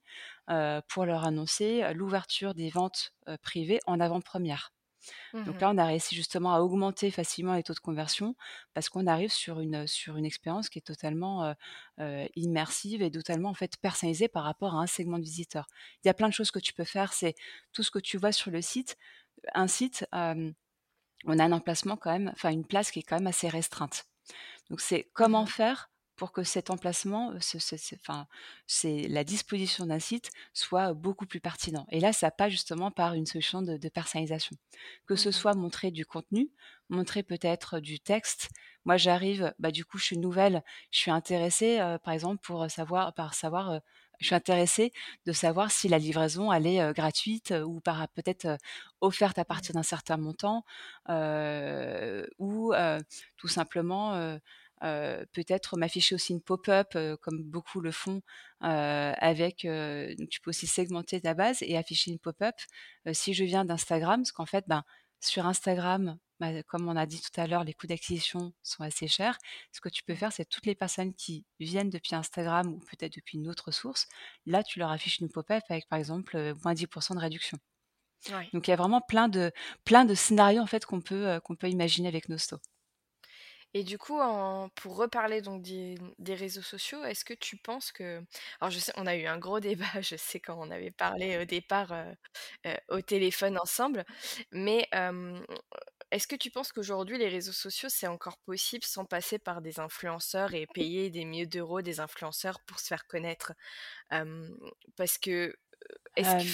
pour 0.88 1.06
leur 1.06 1.24
annoncer, 1.24 1.94
l'ouverture 1.94 2.54
des 2.54 2.70
ventes, 2.70 3.14
privées 3.42 3.80
en 3.86 4.00
avant-première. 4.00 4.73
Donc 5.46 5.56
Mmh 5.56 5.60
là, 5.60 5.70
on 5.70 5.78
a 5.78 5.86
réussi 5.86 6.14
justement 6.14 6.54
à 6.54 6.60
augmenter 6.60 7.10
facilement 7.10 7.54
les 7.54 7.62
taux 7.62 7.74
de 7.74 7.80
conversion 7.80 8.34
parce 8.72 8.88
qu'on 8.88 9.06
arrive 9.06 9.32
sur 9.32 9.60
une, 9.60 9.86
sur 9.86 10.16
une 10.16 10.24
expérience 10.24 10.68
qui 10.68 10.78
est 10.78 10.82
totalement, 10.82 11.54
immersive 12.36 13.02
et 13.02 13.10
totalement, 13.10 13.50
en 13.50 13.54
fait, 13.54 13.76
personnalisée 13.76 14.28
par 14.28 14.44
rapport 14.44 14.74
à 14.74 14.78
un 14.78 14.86
segment 14.86 15.18
de 15.18 15.24
visiteurs. 15.24 15.66
Il 16.04 16.08
y 16.08 16.10
a 16.10 16.14
plein 16.14 16.28
de 16.28 16.32
choses 16.34 16.50
que 16.50 16.58
tu 16.58 16.72
peux 16.72 16.84
faire, 16.84 17.12
c'est 17.12 17.34
tout 17.72 17.82
ce 17.82 17.90
que 17.90 17.98
tu 17.98 18.18
vois 18.18 18.32
sur 18.32 18.50
le 18.50 18.62
site. 18.62 18.96
Un 19.54 19.66
site, 19.68 20.06
on 20.12 21.38
a 21.38 21.44
un 21.44 21.52
emplacement 21.52 21.96
quand 21.96 22.12
même 22.12 22.30
enfin 22.34 22.50
une 22.50 22.66
place 22.66 22.90
qui 22.90 23.00
est 23.00 23.02
quand 23.02 23.16
même 23.16 23.26
assez 23.26 23.48
restreinte. 23.48 24.06
Donc 24.70 24.80
c'est 24.80 25.10
comment 25.12 25.46
faire 25.46 25.90
pour 26.16 26.32
que 26.32 26.42
cet 26.44 26.70
emplacement, 26.70 27.32
heu, 27.32 27.40
ce 27.40 27.58
ce 27.58 27.76
ce 27.76 27.94
enfin, 27.96 28.26
c'est 28.66 29.08
la 29.08 29.24
disposition 29.24 29.86
d'un 29.86 29.98
site 29.98 30.30
soit 30.52 30.94
beaucoup 30.94 31.26
plus 31.26 31.40
pertinent 31.40 31.86
et 31.90 32.00
là, 32.00 32.12
ça 32.12 32.30
passe 32.30 32.50
justement 32.52 32.90
par 32.90 33.14
une 33.14 33.26
solution 33.26 33.62
de 33.62 33.76
de 33.76 33.88
personnalisation. 33.88 34.56
Que 35.06 35.16
ce 35.16 35.30
Mmh 35.32 35.32
soit 35.32 35.54
montrer 35.54 35.90
du 35.90 36.06
contenu, 36.06 36.50
montrer 36.88 37.22
peut-être 37.22 37.80
du 37.80 38.00
texte. 38.00 38.48
Moi, 38.84 38.96
j'arrive, 38.96 39.54
bah, 39.58 39.70
du 39.70 39.84
coup, 39.84 39.98
je 39.98 40.04
suis 40.04 40.18
nouvelle, 40.18 40.62
je 40.90 40.98
suis 40.98 41.10
intéressée, 41.10 41.78
heu, 41.80 41.98
par 42.02 42.14
exemple, 42.14 42.40
pour, 42.42 42.70
savoir 42.70 43.14
par 43.14 43.34
savoir, 43.34 43.72
heu, 43.74 43.80
je 44.20 44.26
suis 44.26 44.34
intéressée 44.34 44.92
de 45.26 45.32
savoir 45.32 45.70
si 45.72 45.88
la 45.88 45.98
livraison, 45.98 46.52
elle 46.52 46.66
est, 46.66 46.92
gratuite, 46.94 47.52
ou 47.66 47.80
par 47.80 48.08
peut-être, 48.10 48.58
offerte 49.00 49.38
à 49.38 49.44
Mmh. 49.50 49.64
partir 49.64 49.74
d'un 49.74 49.82
certain 49.82 50.16
montant, 50.16 50.64
ou, 52.38 52.72
tout 53.36 53.48
simplement, 53.48 54.38
peut-être 55.32 55.76
m'afficher 55.76 56.14
aussi 56.14 56.32
une 56.32 56.42
pop-up, 56.42 56.94
heu, 56.96 57.16
comme 57.18 57.42
beaucoup 57.42 57.80
le 57.80 57.90
font, 57.92 58.22
heu, 58.62 58.66
avec, 59.18 59.66
donc 59.66 60.28
tu 60.28 60.40
peux 60.40 60.50
aussi 60.50 60.66
segmenter 60.66 61.20
ta 61.20 61.34
base 61.34 61.62
et 61.62 61.76
afficher 61.76 62.10
une 62.10 62.18
pop-up. 62.18 62.54
Si 63.12 63.34
je 63.34 63.44
viens 63.44 63.64
d'Instagram, 63.64 64.20
parce 64.22 64.32
qu'en 64.32 64.46
fait, 64.46 64.64
ben, 64.68 64.82
sur 65.20 65.46
Instagram, 65.46 66.18
bah, 66.40 66.62
comme 66.64 66.88
on 66.88 66.96
a 66.96 67.06
dit 67.06 67.20
tout 67.20 67.40
à 67.40 67.46
l'heure, 67.46 67.64
les 67.64 67.72
coûts 67.74 67.86
d'acquisition 67.86 68.52
sont 68.62 68.82
assez 68.82 69.08
chers. 69.08 69.38
Ce 69.72 69.80
que 69.80 69.88
tu 69.88 70.02
peux 70.04 70.14
faire, 70.14 70.32
c'est 70.32 70.44
toutes 70.44 70.66
les 70.66 70.74
personnes 70.74 71.14
qui 71.14 71.46
viennent 71.60 71.90
depuis 71.90 72.14
Instagram 72.14 72.68
ou 72.74 72.80
peut-être 72.80 73.14
depuis 73.14 73.38
une 73.38 73.48
autre 73.48 73.70
source, 73.70 74.06
là, 74.46 74.62
tu 74.62 74.78
leur 74.80 74.90
affiches 74.90 75.20
une 75.20 75.30
pop-up 75.30 75.62
avec, 75.70 75.88
par 75.88 75.98
exemple, 75.98 76.54
moins 76.64 76.74
10% 76.74 77.14
de 77.14 77.20
réduction. 77.20 77.58
Ouais. 78.30 78.48
Donc 78.52 78.68
il 78.68 78.70
y 78.70 78.74
a 78.74 78.76
vraiment 78.76 79.00
plein 79.02 79.28
de 79.28 79.52
plein 79.84 80.04
de 80.04 80.14
scénarios, 80.14 80.62
en 80.62 80.66
fait, 80.66 80.84
qu'on 80.86 81.00
peut, 81.00 81.40
qu'on 81.44 81.56
peut 81.56 81.68
imaginer 81.70 82.08
avec 82.08 82.28
Nosto. 82.28 82.58
Et 83.74 83.82
du 83.84 83.98
coup, 83.98 84.20
en 84.20 84.68
pour 84.70 84.96
reparler 84.96 85.42
donc 85.42 85.62
des 85.62 85.96
des 86.18 86.34
réseaux 86.34 86.62
sociaux, 86.62 87.02
est-ce 87.04 87.24
que 87.24 87.34
tu 87.34 87.56
penses 87.56 87.90
que 87.92 88.22
alors 88.60 88.70
je 88.70 88.78
sais 88.78 88.92
on 88.96 89.06
a 89.06 89.16
eu 89.16 89.26
un 89.26 89.38
gros 89.38 89.60
débat, 89.60 90.00
je 90.00 90.16
sais 90.16 90.40
quand 90.40 90.56
on 90.58 90.70
avait 90.70 90.92
parlé 90.92 91.38
au 91.38 91.44
départ, 91.44 91.92
heu 91.92 92.14
heu, 92.66 92.76
au 92.88 93.00
téléphone 93.02 93.58
ensemble, 93.58 94.04
mais 94.52 94.88
est-ce 96.10 96.26
que 96.26 96.36
tu 96.36 96.50
penses 96.50 96.72
qu'aujourd'hui 96.72 97.18
les 97.18 97.28
réseaux 97.28 97.52
sociaux, 97.52 97.88
c'est 97.88 98.06
encore 98.06 98.38
possible 98.38 98.84
sans 98.84 99.04
passer 99.04 99.38
par 99.38 99.60
des 99.62 99.80
influenceurs 99.80 100.54
et 100.54 100.66
payer 100.66 101.10
des 101.10 101.24
milliers 101.24 101.46
d'euros 101.46 101.82
des 101.82 102.00
influenceurs 102.00 102.60
pour 102.66 102.78
se 102.78 102.86
faire 102.86 103.06
connaître? 103.06 103.52
Parce 104.96 105.18
que, 105.18 105.54
est-ce 106.16 106.36
que 106.36 106.48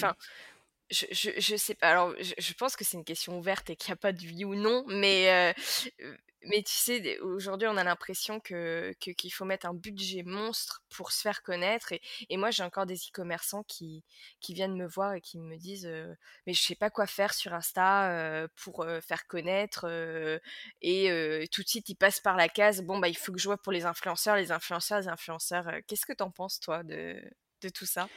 je 0.91 1.05
je 1.11 1.31
je 1.39 1.55
sais 1.57 1.75
pas, 1.75 1.89
alors 1.91 2.13
je 2.21 2.33
je 2.37 2.53
pense 2.53 2.75
que 2.75 2.83
c'est 2.85 2.97
une 2.97 3.05
question 3.05 3.39
ouverte 3.39 3.69
et 3.71 3.75
qu'il 3.77 3.89
y 3.89 3.93
a 3.93 3.97
pas 3.97 4.13
de 4.13 4.21
oui 4.25 4.45
ou 4.45 4.55
non, 4.55 4.85
mais 4.87 5.53
heu, 6.01 6.17
mais 6.47 6.63
tu 6.63 6.73
sais, 6.73 7.19
aujourd'hui, 7.19 7.67
on 7.67 7.77
a 7.77 7.83
l'impression 7.83 8.39
que 8.39 8.93
qu'il 8.99 9.31
faut 9.33 9.45
mettre 9.45 9.65
un 9.67 9.73
budget 9.73 10.23
monstre 10.23 10.83
pour 10.89 11.11
se 11.11 11.21
faire 11.21 11.43
connaître 11.43 11.91
et 11.93 12.01
et 12.29 12.37
moi, 12.37 12.51
j'ai 12.51 12.63
encore 12.63 12.85
des 12.85 12.95
e-commerçants 12.97 13.63
qui 13.63 14.03
qui 14.39 14.53
viennent 14.53 14.75
me 14.75 14.87
voir 14.87 15.13
et 15.13 15.21
qui 15.21 15.39
me 15.39 15.57
disent, 15.57 15.85
heu: 15.87 16.15
«Mais 16.47 16.53
je 16.53 16.61
sais 16.61 16.75
pas 16.75 16.89
quoi 16.89 17.07
faire 17.07 17.33
sur 17.33 17.53
Insta, 17.53 18.43
heu, 18.45 18.47
pour, 18.55 18.83
heu, 18.83 19.01
faire 19.01 19.27
connaître, 19.27 19.87
heu» 19.87 20.39
et 20.81 21.09
heu, 21.11 21.45
tout 21.51 21.63
de 21.63 21.67
suite, 21.69 21.89
ils 21.89 21.95
passent 21.95 22.19
par 22.19 22.35
la 22.37 22.49
case: 22.49 22.81
«Bon, 22.81 22.99
bah, 22.99 23.07
il 23.09 23.17
faut 23.17 23.31
que 23.31 23.39
je 23.39 23.47
vois 23.47 23.57
pour 23.61 23.71
les 23.71 23.85
influenceurs, 23.85 24.35
les 24.35 24.51
influenceurs, 24.51 24.99
les 24.99 25.07
influenceurs», 25.07 25.67
heu, 25.69 25.81
qu'est-ce 25.87 26.05
que 26.05 26.13
tu 26.13 26.23
en 26.23 26.31
penses 26.31 26.59
toi 26.59 26.83
de 26.83 27.21
de 27.61 27.69
tout 27.69 27.85
ça? 27.85 28.09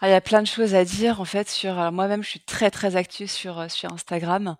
Ah, 0.00 0.08
il 0.08 0.10
y 0.10 0.14
a 0.14 0.20
plein 0.20 0.42
de 0.42 0.46
choses 0.48 0.74
à 0.74 0.84
dire 0.84 1.20
en 1.20 1.24
fait 1.24 1.48
sur 1.48 1.74
moi-même 1.92 2.22
je 2.24 2.28
suis 2.30 2.40
très, 2.40 2.70
très 2.72 2.96
active 2.96 3.30
sur, 3.30 3.70
sur 3.70 3.92
Instagram. 3.92 4.56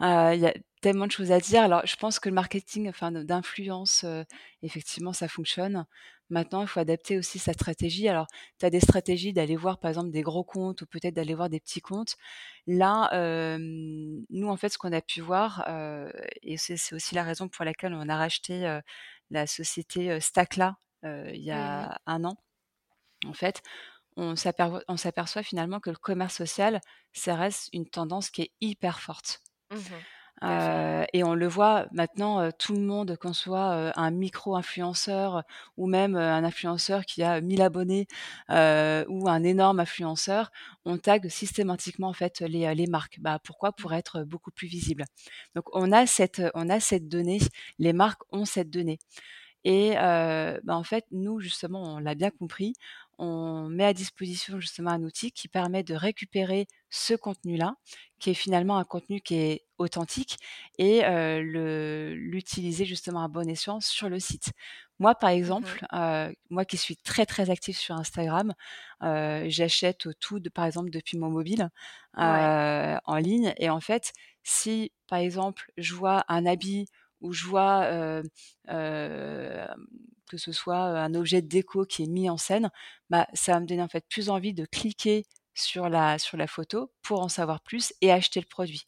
Il 0.00 0.38
y 0.40 0.46
a 0.46 0.54
tellement 0.80 1.06
de 1.06 1.12
choses 1.12 1.32
à 1.32 1.40
dire. 1.40 1.62
Alors 1.62 1.86
je 1.86 1.96
pense 1.96 2.18
que 2.20 2.28
le 2.28 2.34
marketing, 2.34 2.88
enfin 2.88 3.12
d'influence, 3.12 4.04
heu, 4.04 4.24
effectivement 4.62 5.12
ça 5.12 5.28
fonctionne. 5.28 5.86
Maintenant, 6.30 6.62
il 6.62 6.68
faut 6.68 6.78
adapter 6.80 7.18
aussi 7.18 7.40
sa 7.40 7.52
stratégie. 7.52 8.08
Alors, 8.08 8.28
tu 8.60 8.64
as 8.66 8.70
des 8.70 8.78
stratégies 8.80 9.32
d'aller 9.32 9.56
voir 9.56 9.78
par 9.80 9.88
exemple 9.90 10.10
des 10.12 10.22
gros 10.22 10.44
comptes 10.44 10.80
ou 10.82 10.86
peut-être 10.86 11.14
d'aller 11.14 11.34
voir 11.34 11.48
des 11.50 11.58
petits 11.60 11.80
comptes. 11.80 12.16
Là, 12.68 13.10
nous 13.58 14.48
en 14.48 14.56
fait 14.56 14.68
ce 14.70 14.78
qu'on 14.78 14.92
a 14.92 15.00
pu 15.02 15.20
voir, 15.20 15.64
heu 15.68 16.12
et 16.42 16.56
c'est 16.56 16.76
aussi 16.94 17.14
la 17.14 17.24
raison 17.24 17.48
pour 17.48 17.64
laquelle 17.64 17.94
on 17.94 18.08
a 18.08 18.16
racheté, 18.16 18.66
heu, 18.66 18.80
la 19.30 19.46
société, 19.46 20.10
heu, 20.12 20.20
il 21.34 21.42
y 21.42 21.50
Mmh 21.50 21.90
a 21.90 21.98
un 22.06 22.24
an. 22.24 22.36
En 23.26 23.34
fait, 23.34 23.62
on 24.16 24.36
s'aperçoit 24.36 25.42
finalement 25.44 25.80
que 25.80 25.90
le 25.90 25.96
commerce 25.96 26.36
social, 26.36 26.80
ça 27.14 27.36
reste 27.36 27.70
une 27.74 27.88
tendance 27.90 28.30
qui 28.30 28.42
est 28.42 28.52
hyper 28.60 29.00
forte. 29.00 29.42
Mmh 29.70 30.04
Heu 30.42 31.04
et 31.12 31.22
on 31.24 31.34
le 31.34 31.46
voit 31.48 31.86
maintenant, 31.92 32.42
heu, 32.42 32.50
tout 32.58 32.72
le 32.74 32.80
monde, 32.80 33.16
qu'on 33.16 33.32
soit, 33.34 33.74
heu, 33.90 33.92
un 33.96 34.10
micro-influenceur 34.10 35.42
ou 35.76 35.86
même, 35.86 36.16
un 36.16 36.44
influenceur 36.44 37.04
qui 37.04 37.22
a 37.22 37.40
1000 37.40 37.62
abonnés, 37.62 38.06
ou 38.48 39.28
un 39.28 39.42
énorme 39.42 39.80
influenceur, 39.80 40.50
on 40.84 40.98
tag 40.98 41.28
systématiquement 41.28 42.08
en 42.08 42.12
fait 42.12 42.40
les, 42.40 42.74
les 42.74 42.86
marques. 42.86 43.18
Bah, 43.20 43.38
pourquoi? 43.44 43.72
Pour 43.72 43.92
être, 43.94 44.22
beaucoup 44.24 44.50
plus 44.50 44.66
visible. 44.68 45.04
Donc 45.54 45.64
on 45.74 45.92
a 45.92 46.06
cette, 46.06 46.42
on 46.54 46.68
a 46.68 46.80
cette 46.80 47.08
donnée, 47.08 47.38
les 47.78 47.92
marques 47.92 48.22
ont 48.32 48.44
cette 48.44 48.70
donnée. 48.70 48.98
Et 49.64 49.92
bah, 49.96 50.76
en 50.76 50.84
fait, 50.84 51.04
nous, 51.12 51.40
justement, 51.40 51.82
on 51.96 51.98
l'a 51.98 52.14
bien 52.14 52.30
compris, 52.30 52.74
on 53.18 53.68
met 53.68 53.84
à 53.84 53.92
disposition 53.94 54.60
justement 54.60 54.90
un 54.90 55.02
outil 55.02 55.32
qui 55.32 55.48
permet 55.48 55.82
de 55.82 55.94
récupérer 55.94 56.66
ce 56.90 57.14
contenu-là, 57.14 57.76
qui 58.18 58.30
est 58.30 58.34
finalement 58.34 58.78
un 58.78 58.84
contenu 58.84 59.20
qui 59.20 59.36
est 59.36 59.66
authentique 59.78 60.36
et 60.78 61.00
le 61.02 62.14
l'utiliser 62.14 62.84
justement 62.84 63.22
à 63.24 63.28
bon 63.28 63.48
escient 63.48 63.80
sur 63.80 64.08
le 64.08 64.18
site. 64.20 64.52
Moi, 64.98 65.14
par 65.14 65.30
Mmh 65.60 65.80
exemple, 65.80 65.86
moi 66.50 66.64
qui 66.66 66.76
suis 66.76 66.96
très, 66.96 67.26
très 67.26 67.50
active 67.50 67.76
sur 67.76 67.94
Instagram, 67.96 68.52
j'achète 69.00 70.08
tout 70.20 70.40
de 70.40 70.48
par 70.48 70.64
exemple 70.66 70.90
depuis 70.90 71.18
mon 71.18 71.30
mobile, 71.30 71.70
Ouais. 72.20 72.50
en 73.04 73.16
ligne 73.18 73.54
et 73.58 73.70
en 73.70 73.80
fait, 73.80 74.12
si 74.42 74.92
par 75.08 75.18
exemple, 75.18 75.70
je 75.76 75.94
vois 75.94 76.24
un 76.28 76.46
habit 76.46 76.86
ou 77.20 77.32
je 77.32 77.46
vois, 77.46 77.86
que 78.66 80.36
ce 80.36 80.52
soit, 80.52 80.78
un 81.00 81.14
objet 81.14 81.42
de 81.42 81.48
déco 81.48 81.84
qui 81.84 82.04
est 82.04 82.06
mis 82.06 82.30
en 82.30 82.36
scène, 82.36 82.70
bah, 83.10 83.26
ça 83.34 83.52
va 83.54 83.60
me 83.60 83.66
donner 83.66 83.82
en 83.82 83.88
fait 83.88 84.04
plus 84.08 84.28
envie 84.30 84.54
de 84.54 84.64
cliquer 84.64 85.24
sur 85.54 85.88
la 85.88 86.18
sur 86.18 86.36
la 86.36 86.46
photo 86.46 86.92
pour 87.02 87.20
en 87.20 87.28
savoir 87.28 87.62
plus 87.62 87.92
et 88.00 88.12
acheter 88.12 88.40
le 88.40 88.46
produit. 88.46 88.82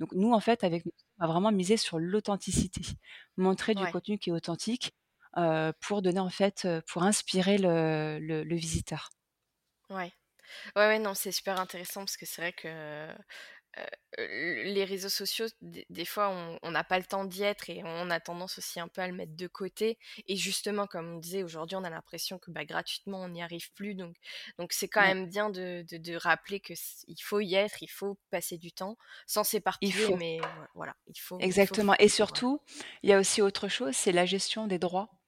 Donc 0.00 0.12
nous, 0.14 0.32
en 0.32 0.40
fait, 0.40 0.64
avec 0.64 0.84
on 0.86 1.26
va 1.26 1.32
vraiment 1.32 1.52
miser 1.52 1.76
sur 1.76 1.98
l'authenticité. 1.98 2.82
Montrer 3.36 3.74
du 3.74 3.86
Ouais. 3.86 3.88
contenu 3.88 4.18
qui 4.18 4.30
est 4.30 4.32
authentique, 4.32 4.94
heu, 5.38 5.72
pour 5.80 6.02
donner 6.02 6.20
en 6.20 6.30
fait, 6.30 6.64
heu, 6.66 6.82
pour 6.88 7.02
inspirer 7.04 7.58
le 7.58 8.18
le 8.20 8.44
le 8.44 8.56
visiteur. 8.56 9.10
Ouais. 9.90 10.12
Ouais, 10.76 10.86
ouais, 10.88 10.98
non, 11.00 11.14
c'est 11.14 11.32
super 11.32 11.60
intéressant 11.60 12.02
parce 12.02 12.16
que 12.16 12.26
c'est 12.26 12.42
vrai 12.42 12.52
que, 12.52 13.08
les 14.18 14.84
réseaux 14.84 15.08
sociaux, 15.08 15.46
des 15.62 16.04
fois, 16.04 16.28
on 16.62 16.70
n'a 16.70 16.84
pas 16.84 16.98
le 16.98 17.04
temps 17.04 17.24
d'y 17.24 17.42
être 17.42 17.70
et 17.70 17.82
on 17.84 18.10
a 18.10 18.20
tendance 18.20 18.58
aussi 18.58 18.78
un 18.80 18.88
peu 18.88 19.00
à 19.00 19.08
le 19.08 19.14
mettre 19.14 19.34
de 19.36 19.46
côté. 19.46 19.98
Et 20.26 20.36
justement, 20.36 20.86
comme 20.86 21.14
on 21.14 21.18
disait, 21.18 21.42
aujourd'hui, 21.42 21.76
on 21.76 21.84
a 21.84 21.90
l'impression 21.90 22.38
que, 22.38 22.50
bah, 22.50 22.64
gratuitement, 22.64 23.22
on 23.22 23.28
n'y 23.30 23.42
arrive 23.42 23.72
plus. 23.72 23.94
Donc 23.94 24.16
donc 24.58 24.72
c'est 24.72 24.88
quand 24.88 25.00
Ouais, 25.00 25.14
même 25.14 25.28
bien 25.28 25.50
de 25.50 25.84
de 25.88 25.96
de 25.98 26.14
rappeler 26.16 26.60
que 26.60 26.74
c 26.74 27.04
il 27.08 27.18
faut 27.22 27.40
y 27.40 27.54
être, 27.54 27.82
il 27.82 27.88
faut 27.90 28.18
passer 28.30 28.58
du 28.58 28.72
temps 28.72 28.96
sans 29.26 29.44
il 29.80 29.92
s'éparpiller 29.92 30.12
mais 30.12 30.46
voi 30.50 30.68
voilà, 30.74 30.94
il 31.06 31.18
faut 31.20 31.42
il 31.52 31.60
faut 31.60 31.76
Exactement. 31.76 31.94
Et 31.98 32.08
surtout, 32.08 32.60
il 33.02 33.10
y 33.10 33.12
a 33.12 33.18
aussi 33.18 33.42
autre 33.42 33.68
chose, 33.68 33.94
c'est 33.96 34.12
la 34.12 34.24
gestion 34.26 34.66
des 34.66 34.78
droits. 34.78 35.21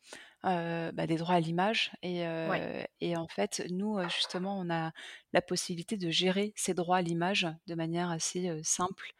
Heu, 0.44 0.92
bah, 0.92 1.06
des 1.06 1.16
droits 1.16 1.36
à 1.36 1.40
l'image 1.40 1.92
et 2.02 2.22
ouais. 2.44 2.64
et 3.00 3.16
en 3.16 3.28
fait, 3.28 3.62
nous, 3.70 3.98
heu, 3.98 4.08
justement, 4.08 4.58
on 4.60 4.70
a 4.70 4.92
la 5.32 5.42
possibilité 5.42 5.96
de 5.96 6.10
gérer 6.10 6.52
ces 6.56 6.74
droits 6.74 6.98
à 6.98 7.02
l'image 7.02 7.46
de 7.66 7.74
manière 7.74 8.10
assez, 8.10 8.60
simple. 8.62 9.12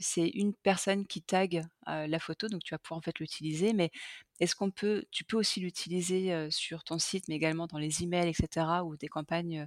C'est 0.00 0.28
une 0.28 0.54
personne 0.54 1.06
qui 1.06 1.22
tag, 1.22 1.64
la 1.86 2.18
photo, 2.18 2.48
donc 2.48 2.62
tu 2.64 2.74
vas 2.74 2.78
pouvoir 2.78 2.98
en 2.98 3.02
fait 3.02 3.18
l'utiliser, 3.18 3.72
mais 3.72 3.90
est-ce 4.40 4.54
qu'on 4.56 4.70
peut 4.70 5.04
tu 5.10 5.24
peux 5.24 5.36
aussi 5.36 5.60
l'utiliser, 5.60 6.50
sur 6.50 6.84
ton 6.84 6.98
site, 6.98 7.24
mais 7.28 7.36
également 7.36 7.66
dans 7.66 7.78
les 7.78 8.02
emails 8.02 8.28
et 8.28 8.34
cetera 8.34 8.84
ou 8.84 8.96
des 8.96 9.08
campagnes, 9.08 9.66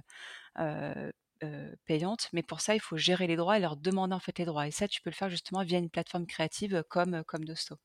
payantes, 1.86 2.28
mais 2.32 2.42
pour 2.42 2.60
ça, 2.60 2.74
il 2.74 2.80
faut 2.80 2.96
gérer 2.96 3.26
les 3.26 3.36
droits 3.36 3.56
et 3.58 3.60
leur 3.60 3.76
demander 3.76 4.14
en 4.14 4.20
fait 4.20 4.38
les 4.38 4.44
droits 4.46 4.66
et 4.66 4.70
ça, 4.70 4.88
tu 4.88 5.00
peux 5.02 5.10
le 5.10 5.14
faire 5.14 5.28
justement 5.30 5.62
via 5.64 5.78
une 5.78 5.90
plateforme 5.90 6.26
créative, 6.26 6.82
comme, 6.88 7.22
comme 7.24 7.44
Dosto. 7.44 7.76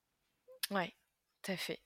Ouais, 0.72 0.94
tout 1.42 1.52
à 1.52 1.58
fait. 1.58 1.82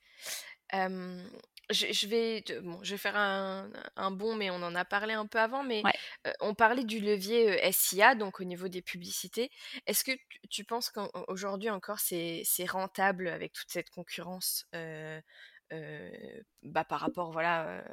Je 1.72 1.92
je 1.94 2.08
vais 2.08 2.44
bon, 2.64 2.80
je 2.84 2.92
vais 2.92 2.98
faire 2.98 3.16
un 3.16 3.70
un 3.96 4.10
bond, 4.12 4.36
mais 4.36 4.50
on 4.50 4.56
en 4.64 4.74
a 4.74 4.86
parlé 4.86 5.14
un 5.14 5.28
peu 5.28 5.38
avant, 5.40 5.64
mais, 5.64 5.86
Ouais. 5.86 6.00
on 6.42 6.56
parlait 6.56 6.84
du 6.84 7.00
levier, 7.00 7.60
SIA, 7.72 8.16
donc 8.16 8.40
au 8.40 8.44
niveau 8.44 8.68
des 8.70 8.82
publicités. 8.82 9.52
Est-ce 9.86 10.04
que 10.04 10.12
tu 10.30 10.40
tu 10.50 10.64
penses 10.66 10.90
qu'aujourd'hui 10.90 11.70
encore 11.70 12.00
c'est 12.00 12.44
rentable 12.68 13.28
avec 13.28 13.54
toute 13.54 13.70
cette 13.72 13.90
concurrence, 13.92 14.66
bah, 16.64 16.84
par 16.86 17.00
rapport 17.02 17.32
voilà, 17.32 17.84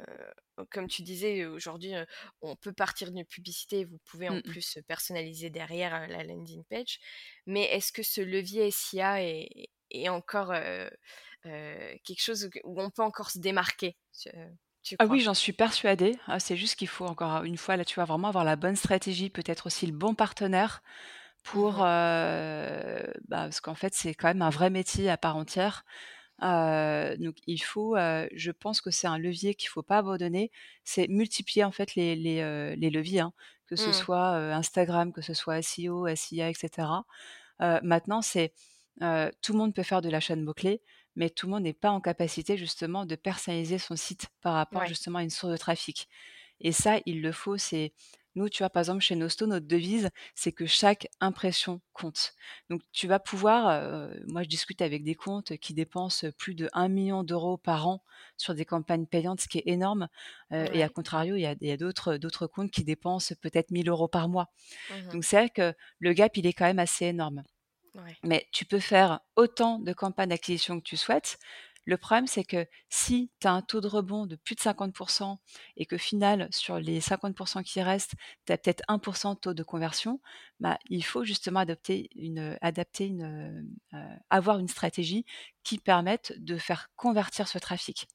comme 0.71 0.87
tu 0.87 1.03
disais, 1.03 1.45
aujourd'hui, 1.45 1.93
on 2.41 2.55
peut 2.55 2.73
partir 2.73 3.11
d'une 3.11 3.25
publicité, 3.25 3.85
vous 3.85 3.99
pouvez 4.05 4.29
en 4.29 4.37
Mmh 4.37 4.41
mh. 4.45 4.57
plus 4.57 4.79
personnaliser 4.87 5.49
derrière, 5.51 6.07
la 6.07 6.23
landing 6.23 6.63
page. 6.65 6.99
Mais 7.45 7.65
est-ce 7.65 7.91
que 7.91 8.01
ce 8.03 8.21
levier 8.21 8.71
SIA 8.71 9.21
est 9.23 9.69
est 9.91 10.09
encore, 10.09 10.53
quelque 12.03 12.21
chose 12.21 12.49
où 12.63 12.81
on 12.81 12.89
peut 12.91 13.03
encore 13.03 13.31
se 13.31 13.39
démarquer, 13.39 13.97
tu 14.17 14.29
tu 14.83 14.97
Ah 14.99 15.05
oui, 15.05 15.19
j'en 15.19 15.35
suis 15.35 15.53
persuadée. 15.53 16.17
Ah, 16.25 16.39
c'est 16.39 16.57
juste 16.57 16.75
qu'il 16.75 16.87
faut 16.87 17.05
encore 17.05 17.43
une 17.43 17.57
fois, 17.57 17.77
là, 17.77 17.85
tu 17.85 17.95
vois, 17.95 18.05
vraiment 18.05 18.29
avoir 18.29 18.43
la 18.43 18.55
bonne 18.55 18.75
stratégie, 18.75 19.29
peut-être 19.29 19.67
aussi 19.67 19.85
le 19.85 19.93
bon 19.93 20.15
partenaire 20.15 20.81
pour, 21.43 21.77
bah, 21.79 23.03
parce 23.29 23.61
qu'en 23.61 23.75
fait, 23.75 23.93
c'est 23.93 24.13
quand 24.15 24.27
même 24.29 24.41
un 24.41 24.49
vrai 24.49 24.69
métier 24.69 25.09
à 25.09 25.17
part 25.17 25.35
entière. 25.37 25.85
Donc 26.41 27.37
il 27.47 27.59
faut, 27.63 27.95
je 27.97 28.51
pense 28.51 28.81
que 28.81 28.91
c'est 28.91 29.07
un 29.07 29.17
levier 29.19 29.55
qu'il 29.55 29.69
faut 29.69 29.83
pas 29.83 29.99
abandonner. 29.99 30.51
C'est 30.83 31.07
multiplier, 31.09 31.63
en 31.65 31.71
fait, 31.71 31.95
les 31.95 32.15
les, 32.15 32.41
heu, 32.41 32.75
les 32.75 32.89
leviers, 32.89 33.21
hein, 33.21 33.33
que 33.67 33.75
ce 33.75 33.91
Mmh. 33.91 33.93
soit, 33.93 34.35
Instagram, 34.55 35.13
que 35.13 35.21
ce 35.21 35.33
soit 35.33 35.59
SEO, 35.59 36.07
SIA 36.07 36.49
et 36.49 36.53
cetera. 36.55 37.05
Heu, 37.61 37.79
maintenant, 37.83 38.21
c'est, 38.23 38.53
tout 39.41 39.53
le 39.53 39.57
monde 39.59 39.73
peut 39.75 39.83
faire 39.83 40.01
de 40.01 40.09
l'achat 40.09 40.35
de 40.35 40.41
mots-clés, 40.43 40.81
mais 41.17 41.29
tout 41.31 41.47
le 41.47 41.53
monde 41.53 41.63
n'est 41.63 41.73
pas 41.73 41.91
en 41.91 42.01
capacité 42.01 42.57
justement 42.57 43.05
de 43.07 43.15
personnaliser 43.17 43.79
son 43.79 43.97
site 43.97 44.29
par 44.41 44.55
rapport 44.55 44.85
Ouais. 44.85 44.87
justement 44.87 45.19
à 45.19 45.23
une 45.23 45.31
source 45.31 45.53
de 45.53 45.57
trafic. 45.57 46.09
Et 46.61 46.71
ça, 46.71 46.99
il 47.05 47.21
le 47.21 47.31
faut, 47.31 47.57
c'est 47.57 47.93
nous, 48.35 48.49
tu 48.49 48.59
vois, 48.61 48.69
par 48.69 48.81
exemple, 48.81 49.01
chez 49.01 49.15
Nosto, 49.15 49.47
notre 49.47 49.65
devise, 49.65 50.11
c'est 50.35 50.51
que 50.51 50.67
chaque 50.67 51.07
impression 51.19 51.81
compte. 51.93 52.33
Donc 52.69 52.81
tu 52.93 53.07
vas 53.07 53.19
pouvoir, 53.19 53.67
heu, 53.83 54.23
moi 54.27 54.43
je 54.43 54.47
discute 54.47 54.83
avec 54.83 55.03
des 55.03 55.15
comptes 55.15 55.57
qui 55.57 55.73
dépensent 55.73 56.27
plus 56.37 56.53
de 56.53 56.69
un 56.73 56.87
million 56.87 57.23
d'euros 57.23 57.57
par 57.57 57.87
an 57.87 58.03
sur 58.37 58.53
des 58.53 58.65
campagnes 58.65 59.07
payantes, 59.07 59.41
ce 59.41 59.47
qui 59.47 59.57
est 59.59 59.63
énorme, 59.67 60.07
heu, 60.53 60.67
et 60.71 60.83
à 60.83 60.89
contrario, 60.89 61.35
il 61.35 61.41
y 61.41 61.71
a 61.71 61.77
d'autres 61.77 62.47
comptes 62.47 62.69
qui 62.71 62.83
dépensent 62.83 63.33
peut-être 63.41 63.71
1 63.71 63.83
000 63.83 64.07
€ 64.07 64.09
par 64.11 64.29
mois. 64.29 64.49
Mmh 64.89 65.13
Donc 65.13 65.23
c'est 65.25 65.37
vrai 65.37 65.49
que 65.49 65.73
le 65.99 66.13
gap, 66.13 66.37
il 66.37 66.47
est 66.47 66.53
quand 66.53 66.65
même 66.65 66.79
assez 66.79 67.05
énorme. 67.05 67.43
Ouais. 67.97 68.17
Mais 68.23 68.47
tu 68.51 68.65
peux 68.65 68.79
faire 68.79 69.21
autant 69.35 69.79
de 69.79 69.93
campagnes 69.93 70.29
d'acquisition 70.29 70.79
que 70.79 70.83
tu 70.85 70.97
souhaites. 70.97 71.37
Le 71.85 71.97
problème, 71.97 72.27
c'est 72.27 72.43
que 72.43 72.65
si 72.89 73.31
tu 73.39 73.47
as 73.47 73.53
un 73.53 73.61
taux 73.61 73.79
de 73.79 73.87
rebond 73.87 74.25
de 74.25 74.35
plus 74.35 74.55
de 74.55 74.59
50 74.59 74.93
et 75.77 75.85
qu'au 75.85 75.97
final, 75.97 76.49
sur 76.51 76.79
les 76.79 76.99
50% 76.99 77.63
qui 77.63 77.81
restent, 77.81 78.15
tu 78.45 78.51
as 78.53 78.57
peut-être 78.57 78.83
1% 78.89 79.35
de 79.35 79.39
taux 79.39 79.53
de 79.53 79.63
conversion, 79.63 80.19
bah, 80.59 80.77
il 80.89 81.03
faut 81.05 81.23
justement 81.23 81.61
adopter 81.61 82.09
une 82.15 82.57
adapter 82.61 83.05
une, 83.07 83.69
heu, 83.93 83.97
avoir 84.29 84.59
une 84.59 84.67
stratégie 84.67 85.25
qui 85.63 85.77
permette 85.77 86.33
de 86.37 86.57
faire 86.57 86.89
convertir 86.97 87.47
ce 87.47 87.57
trafic. 87.57 88.07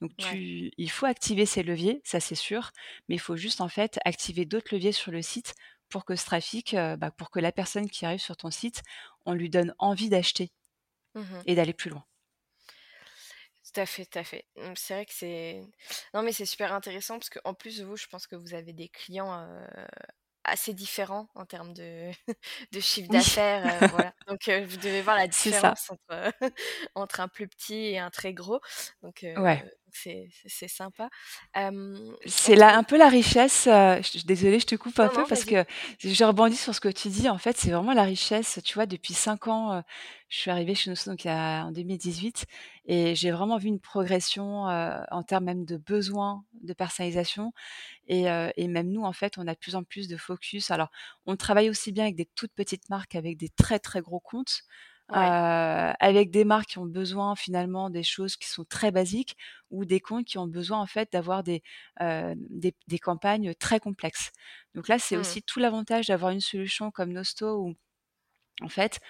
Donc 0.00 0.12
Ouais. 0.18 0.42
il 0.76 0.90
faut 0.90 1.06
activer 1.06 1.46
ces 1.46 1.62
leviers, 1.62 2.00
ça 2.04 2.20
c'est 2.20 2.34
sûr, 2.34 2.70
mais 3.08 3.16
il 3.16 3.20
faut 3.20 3.36
juste 3.36 3.60
en 3.60 3.68
fait 3.68 3.98
activer 4.04 4.44
d'autres 4.44 4.74
leviers 4.74 4.92
sur 4.92 5.12
le 5.12 5.22
site 5.22 5.54
pour 5.92 6.04
que 6.06 6.16
ce 6.16 6.26
trafic, 6.26 6.74
heu, 6.74 6.96
bah, 6.96 7.12
pour 7.12 7.30
que 7.30 7.40
la 7.40 7.52
personne 7.52 7.90
qui 7.90 8.06
arrive 8.06 8.20
sur 8.20 8.36
ton 8.38 8.50
site, 8.50 8.82
on 9.26 9.34
lui 9.34 9.50
donne 9.50 9.74
envie 9.78 10.10
d'acheter 10.10 10.52
Mmh 11.14 11.46
et 11.46 11.54
d'aller 11.56 11.74
plus 11.74 11.90
loin. 11.90 12.04
Tout 13.72 13.80
à 13.80 13.86
fait, 13.86 14.06
tout 14.06 14.18
à 14.18 14.24
fait. 14.24 14.46
Mmh, 14.56 14.72
c'est 14.76 14.94
vrai 14.94 15.06
que 15.06 15.12
c'est 15.14 15.62
non, 16.14 16.22
mais 16.22 16.32
c'est 16.32 16.46
super 16.46 16.72
intéressant 16.72 17.18
parce 17.18 17.30
qu'en 17.30 17.54
plus, 17.54 17.80
vous, 17.82 17.96
je 17.96 18.06
pense 18.08 18.26
que 18.26 18.34
vous 18.36 18.54
avez 18.54 18.72
des 18.72 18.88
clients, 18.88 19.30
assez 20.44 20.74
différents 20.74 21.28
en 21.34 21.46
termes 21.46 21.72
de 21.74 22.10
de 22.72 22.80
chiffre 22.80 23.08
Oui, 23.08 23.10
d'affaires, 23.10 23.86
heu, 23.86 23.90
voilà. 23.90 24.14
Donc 24.28 24.48
vous 24.48 24.76
devez 24.78 25.02
voir 25.02 25.16
la 25.16 25.28
différence 25.28 25.90
entre, 25.90 26.32
entre 26.96 27.20
un 27.20 27.28
plus 27.28 27.48
petit 27.48 27.74
et 27.76 27.98
un 27.98 28.10
très 28.10 28.34
gros. 28.34 28.60
Donc 29.02 29.24
Ouais. 29.36 29.62
C'est 29.92 30.68
sympa. 30.68 31.08
C'est 32.26 32.54
là 32.56 32.76
un 32.76 32.82
peu 32.82 32.96
la 32.96 33.08
richesse, 33.08 33.64
je 33.66 34.26
désolée, 34.26 34.60
je 34.60 34.66
te 34.66 34.74
coupe 34.74 34.98
un 35.00 35.06
non, 35.06 35.10
peu 35.10 35.20
non, 35.20 35.26
parce 35.28 35.44
que 35.44 35.64
je 36.00 36.24
rebondis 36.24 36.56
sur 36.56 36.74
ce 36.74 36.80
que 36.80 36.88
tu 36.88 37.08
dis. 37.08 37.28
En 37.28 37.38
fait, 37.38 37.56
c'est 37.56 37.70
vraiment 37.70 37.92
la 37.92 38.04
richesse. 38.04 38.60
Tu 38.64 38.74
vois, 38.74 38.86
depuis 38.86 39.14
5 39.14 39.48
ans, 39.48 39.82
je 40.28 40.38
suis 40.38 40.50
arrivée 40.50 40.74
chez 40.74 40.90
Nosto 40.90 41.10
donc 41.10 41.26
a 41.26 41.64
en 41.66 41.72
2018 41.72 42.46
et 42.86 43.14
j'ai 43.14 43.30
vraiment 43.30 43.58
vu 43.58 43.68
une 43.68 43.80
progression, 43.80 44.64
en 44.64 45.22
termes 45.22 45.44
même 45.44 45.64
de 45.64 45.76
besoins 45.76 46.44
de 46.62 46.72
personnalisation 46.72 47.52
et 48.08 48.24
et 48.56 48.68
même 48.68 48.90
nous, 48.90 49.02
en 49.04 49.12
fait, 49.12 49.38
on 49.38 49.46
a 49.46 49.54
de 49.54 49.58
plus 49.58 49.76
en 49.76 49.84
plus 49.84 50.08
de 50.08 50.16
focus. 50.16 50.70
Alors, 50.70 50.90
on 51.26 51.36
travaille 51.36 51.70
aussi 51.70 51.92
bien 51.92 52.04
avec 52.04 52.16
des 52.16 52.26
toutes 52.34 52.52
petites 52.52 52.88
marques, 52.90 53.14
avec 53.14 53.36
des 53.36 53.48
très, 53.50 53.78
très 53.78 54.00
gros 54.00 54.20
comptes, 54.20 54.62
avec 55.12 56.30
des 56.30 56.44
marques 56.44 56.70
qui 56.70 56.78
ont 56.78 56.86
besoin 56.86 57.36
finalement 57.36 57.90
des 57.90 58.02
choses 58.02 58.36
qui 58.36 58.48
sont 58.48 58.64
très 58.64 58.90
basiques 58.90 59.36
ou 59.70 59.84
des 59.84 60.00
comptes 60.00 60.26
qui 60.26 60.38
ont 60.38 60.46
besoin 60.46 60.78
en 60.80 60.86
fait 60.86 61.12
d'avoir 61.12 61.42
des, 61.42 61.62
des 62.00 62.74
des 62.88 62.98
campagnes 62.98 63.54
très 63.54 63.80
complexes. 63.80 64.30
Donc 64.74 64.88
là, 64.88 64.98
c'est 64.98 65.16
Mmh. 65.16 65.18
aussi 65.18 65.42
tout 65.42 65.58
l'avantage 65.60 66.06
d'avoir 66.08 66.32
une 66.32 66.40
solution 66.40 66.90
comme 66.90 67.12
Nosto 67.12 67.58
où 67.62 67.74
en 68.62 68.68
fait, 68.68 69.00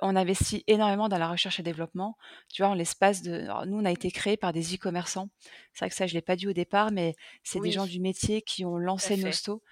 on 0.00 0.14
investit 0.16 0.62
énormément 0.68 1.08
dans 1.08 1.18
la 1.18 1.28
recherche 1.28 1.58
et 1.58 1.62
développement. 1.64 2.16
Tu 2.52 2.62
vois, 2.62 2.70
en 2.70 2.74
l'espace 2.74 3.22
de 3.22 3.32
alors 3.42 3.66
nous, 3.66 3.78
on 3.78 3.84
a 3.84 3.90
été 3.90 4.10
créés 4.12 4.36
par 4.36 4.52
des 4.52 4.74
e-commerçants. 4.76 5.28
C'est 5.72 5.84
vrai 5.84 5.90
que 5.90 5.96
ça, 5.96 6.06
je 6.06 6.14
l'ai 6.14 6.22
pas 6.22 6.36
dit 6.36 6.46
au 6.46 6.52
départ, 6.52 6.92
mais 6.92 7.14
c'est 7.42 7.60
des 7.60 7.72
gens 7.72 7.86
du 7.86 8.00
métier 8.00 8.42
qui 8.42 8.64
ont 8.64 8.78
lancé. 8.78 9.16
Nosto, 9.16 9.62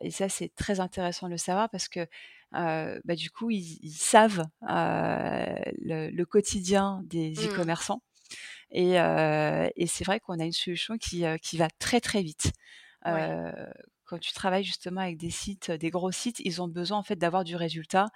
et 0.00 0.10
ça, 0.10 0.28
c'est 0.28 0.54
très 0.54 0.80
intéressant 0.80 1.26
de 1.26 1.32
le 1.32 1.38
savoir 1.38 1.70
parce 1.70 1.88
que, 1.88 2.06
bah, 2.52 3.14
du 3.16 3.30
coup, 3.30 3.50
ils 3.50 3.78
ils 3.82 3.92
savent, 3.92 4.44
le 4.62 6.10
le 6.10 6.26
quotidien 6.26 7.02
des 7.04 7.32
Mmh. 7.36 7.46
e-commerçants 7.46 8.02
et 8.70 9.86
c'est 9.86 10.04
vrai 10.04 10.20
qu'on 10.20 10.38
a 10.40 10.44
une 10.44 10.52
solution 10.52 10.98
qui, 10.98 11.24
qui 11.42 11.58
va 11.58 11.68
très, 11.78 12.00
très 12.00 12.22
vite. 12.22 12.52
Ouais. 13.06 13.30
Quand 14.04 14.18
tu 14.20 14.32
travailles 14.32 14.62
justement 14.62 15.00
avec 15.00 15.16
des 15.18 15.30
sites, 15.30 15.72
des 15.72 15.90
gros 15.90 16.12
sites, 16.12 16.38
ils 16.40 16.62
ont 16.62 16.68
besoin 16.68 16.96
en 16.98 17.02
fait 17.02 17.16
d'avoir 17.16 17.42
du 17.42 17.56
résultat 17.56 18.06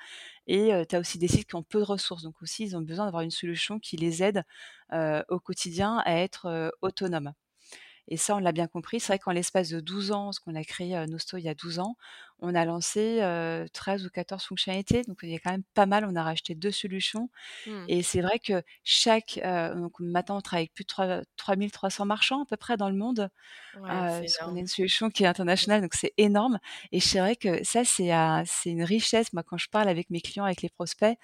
et 0.48 0.70
tu 0.88 0.96
as 0.96 1.00
aussi 1.00 1.18
des 1.18 1.28
sites 1.28 1.48
qui 1.48 1.56
ont 1.56 1.62
peu 1.64 1.80
de 1.80 1.84
ressources, 1.84 2.22
donc 2.24 2.42
aussi 2.42 2.64
ils 2.64 2.76
ont 2.76 2.82
besoin 2.82 3.06
d'avoir 3.06 3.22
une 3.24 3.30
solution 3.32 3.78
qui 3.80 3.96
les 3.96 4.22
aide, 4.22 4.44
au 5.28 5.40
quotidien 5.40 5.98
à 6.04 6.14
être, 6.16 6.46
heu, 6.48 6.72
autonomes. 6.82 7.32
Et 8.08 8.16
ça, 8.16 8.36
on 8.36 8.40
l'a 8.40 8.52
bien 8.52 8.66
compris. 8.68 9.00
C'est 9.00 9.08
vrai 9.14 9.18
qu'en 9.18 9.32
l'espace 9.32 9.70
de 9.70 9.80
12 9.80 10.12
ans, 10.12 10.26
parce 10.26 10.40
qu'on 10.40 10.54
a 10.56 10.64
créé, 10.64 11.06
Nosto 11.06 11.36
il 11.38 11.44
y 11.44 11.48
a 11.48 11.54
12 11.54 11.78
ans, 11.78 11.96
on 12.42 12.54
a 12.54 12.64
lancé, 12.64 13.20
heu, 13.22 13.66
13 13.72 14.06
ou 14.06 14.10
14 14.10 14.44
fonctionnalités, 14.44 15.02
donc 15.02 15.18
il 15.22 15.30
y 15.30 15.34
a 15.36 15.38
quand 15.38 15.50
même 15.52 15.64
pas 15.74 15.86
mal. 15.86 16.04
On 16.06 16.16
a 16.16 16.22
racheté 16.22 16.54
2 16.54 16.70
solutions 16.72 17.30
Mmh. 17.66 17.88
et 17.88 18.02
c'est 18.02 18.22
vrai 18.22 18.38
que 18.40 18.62
chaque, 18.84 19.40
donc 19.76 20.00
maintenant 20.00 20.38
on 20.38 20.40
travaille 20.42 20.64
avec 20.64 20.74
plus 20.74 20.84
de 20.84 20.88
trois 20.88 21.22
3 21.36 21.56
300 21.72 22.06
marchands 22.06 22.42
à 22.42 22.46
peu 22.46 22.56
près 22.58 22.76
dans 22.76 22.90
le 22.90 22.96
monde, 22.96 23.30
Ouais, 23.74 24.36
qu'on 24.42 24.54
a 24.56 24.58
une 24.60 24.66
solution 24.66 25.10
qui 25.10 25.24
est 25.24 25.26
internationale, 25.26 25.82
donc 25.82 25.94
c'est 25.94 26.12
énorme 26.16 26.58
et 26.92 27.00
c'est 27.00 27.20
vrai 27.20 27.36
que 27.36 27.64
ça 27.64 27.84
c'est, 27.84 28.10
une 28.66 28.84
richesse. 28.84 29.32
Moi, 29.32 29.42
quand 29.42 29.58
je 29.58 29.68
parle 29.68 29.88
avec 29.88 30.10
mes 30.10 30.20
clients, 30.20 30.44
avec 30.44 30.62
les 30.62 30.68
prospects, 30.70 31.16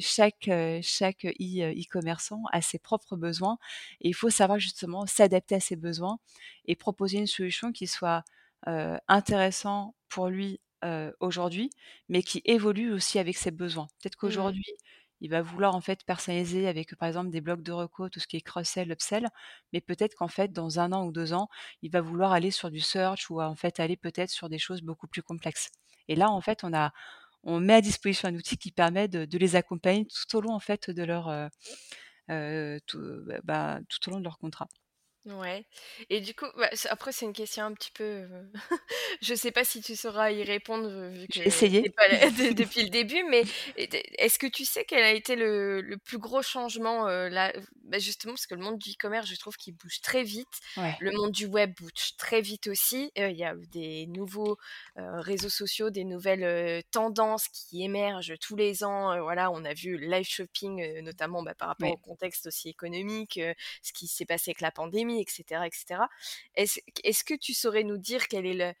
chaque, 0.00 0.50
chaque 0.82 1.24
e 1.24 1.30
e-commerçant 1.72 2.42
a 2.52 2.60
ses 2.62 2.78
propres 2.78 3.16
besoins 3.16 3.58
et 4.00 4.08
il 4.08 4.14
faut 4.14 4.30
savoir 4.30 4.58
justement 4.58 5.06
s'adapter 5.06 5.56
à 5.56 5.60
ses 5.60 5.76
besoins 5.76 6.18
et 6.66 6.76
proposer 6.76 7.18
une 7.18 7.26
solution 7.26 7.72
qui 7.72 7.86
soit, 7.86 8.24
heu, 8.68 8.98
intéressant 9.08 9.94
pour 10.12 10.28
lui, 10.28 10.60
aujourd'hui, 11.20 11.70
mais 12.08 12.22
qui 12.24 12.42
évolue 12.44 12.92
aussi 12.92 13.18
avec 13.20 13.36
ses 13.36 13.50
besoins. 13.52 13.86
Peut-être 14.02 14.16
Mmh. 14.24 14.56
qu'aujourd'hui, 14.56 14.64
il 15.20 15.30
va 15.30 15.40
vouloir 15.42 15.76
en 15.76 15.80
fait 15.80 16.04
personnaliser 16.04 16.66
avec, 16.66 16.96
par 16.96 17.06
exemple, 17.08 17.30
des 17.30 17.40
blocs 17.40 17.62
de 17.62 17.70
recos, 17.72 18.10
tout 18.10 18.18
ce 18.20 18.26
qui 18.26 18.36
est 18.36 18.40
cross-sell, 18.40 18.90
upsell, 18.90 19.28
mais 19.72 19.80
peut-être 19.80 20.14
qu'en 20.16 20.26
fait, 20.28 20.52
dans 20.52 20.80
un 20.80 20.90
an 20.92 21.06
ou 21.06 21.12
2 21.12 21.32
ans, 21.32 21.48
il 21.82 21.90
va 21.92 22.00
vouloir 22.00 22.32
aller 22.32 22.50
sur 22.50 22.70
du 22.70 22.80
search 22.80 23.30
ou 23.30 23.40
en 23.40 23.54
fait 23.54 23.78
aller 23.80 23.96
peut-être 23.96 24.30
sur 24.30 24.48
des 24.48 24.58
choses 24.58 24.82
beaucoup 24.82 25.06
plus 25.06 25.22
complexes. 25.22 25.70
Et 26.08 26.16
là, 26.16 26.30
en 26.30 26.40
fait, 26.40 26.64
on 26.64 26.74
a 26.74 26.92
on 27.44 27.60
met 27.60 27.74
à 27.74 27.80
disposition 27.82 28.28
un 28.28 28.34
outil 28.36 28.56
qui 28.58 28.72
permet 28.72 29.08
de 29.08 29.24
de 29.26 29.38
les 29.38 29.56
accompagner 29.56 30.06
tout 30.06 30.36
au 30.36 30.40
long 30.42 30.54
en 30.54 30.60
fait 30.60 30.90
de 30.90 31.02
leur, 31.04 31.28
tout, 32.86 33.00
bah, 33.44 33.80
tout 33.88 34.08
au 34.08 34.12
long 34.12 34.18
de 34.18 34.24
leur 34.24 34.38
contrat. 34.38 34.68
Ouais 35.24 35.64
et 36.10 36.20
du 36.20 36.34
coup, 36.34 36.46
bah, 36.56 36.68
après 36.90 37.12
c'est 37.12 37.24
une 37.26 37.32
question 37.32 37.62
un 37.64 37.72
petit 37.74 37.92
peu, 37.92 38.02
heu, 38.04 38.50
je 39.22 39.34
sais 39.36 39.52
pas 39.52 39.62
si 39.64 39.80
tu 39.80 39.94
sauras 39.94 40.32
y 40.32 40.42
répondre, 40.42 40.88
heu, 40.88 41.10
vu 41.10 41.28
J'ai 41.28 41.46
que 41.46 41.70
tu 41.76 41.86
essayé. 41.86 41.86
es 41.86 41.90
pas 41.90 42.08
là 42.08 42.28
de 42.30 42.52
depuis 42.52 42.82
le 42.82 42.88
début, 42.90 43.22
mais 43.30 43.44
et 43.76 43.88
est-ce 44.18 44.36
que 44.40 44.48
tu 44.48 44.64
sais 44.64 44.84
quel 44.84 45.04
a 45.04 45.12
été 45.12 45.36
le 45.36 45.80
le 45.80 45.96
plus 45.96 46.18
gros 46.18 46.42
changement, 46.42 47.06
heu, 47.08 47.28
là, 47.28 47.52
bah, 47.84 48.00
justement 48.00 48.32
parce 48.34 48.46
que 48.48 48.56
le 48.56 48.62
monde 48.64 48.78
du 48.78 48.90
e-commerce, 48.90 49.28
je 49.28 49.36
trouve 49.38 49.56
qu'il 49.56 49.76
bouge 49.76 50.00
très 50.00 50.24
vite. 50.24 50.58
Ouais. 50.76 50.98
Le 50.98 51.12
monde 51.12 51.30
du 51.30 51.46
web 51.46 51.72
bouge 51.78 52.16
très 52.18 52.40
vite 52.40 52.66
aussi, 52.66 53.12
il 53.14 53.36
y 53.36 53.44
a 53.44 53.54
des 53.54 54.06
nouveaux, 54.08 54.56
réseaux 54.96 55.48
sociaux, 55.48 55.90
des 55.90 56.04
nouvelles, 56.04 56.82
tendances 56.90 57.48
qui 57.48 57.84
émergent 57.84 58.34
tous 58.40 58.56
les 58.56 58.84
ans, 58.84 59.20
voilà, 59.22 59.50
on 59.52 59.64
a 59.64 59.72
vu 59.74 59.96
le 59.98 60.06
live 60.08 60.26
shopping, 60.28 61.00
notamment, 61.02 61.42
bah, 61.42 61.54
par 61.54 61.68
rapport 61.68 61.90
au 61.92 61.96
Ouais. 61.96 61.98
contexte 61.98 62.46
aussi 62.46 62.68
économique, 62.68 63.40
ce 63.82 63.92
qui 63.92 64.06
s'est 64.08 64.24
passé 64.26 64.50
avec 64.50 64.60
la 64.60 64.70
pandémie, 64.70 65.11
et 65.20 65.26
cetera, 65.28 65.66
et 65.66 65.70
cetera. 65.72 66.08
Est-ce 66.54 66.80
est-ce 67.04 67.24
que 67.24 67.34
tu 67.34 67.54
saurais 67.54 67.84
nous 67.84 67.98
dire 67.98 68.28
quel 68.28 68.46
est 68.46 68.54
le 68.54 68.72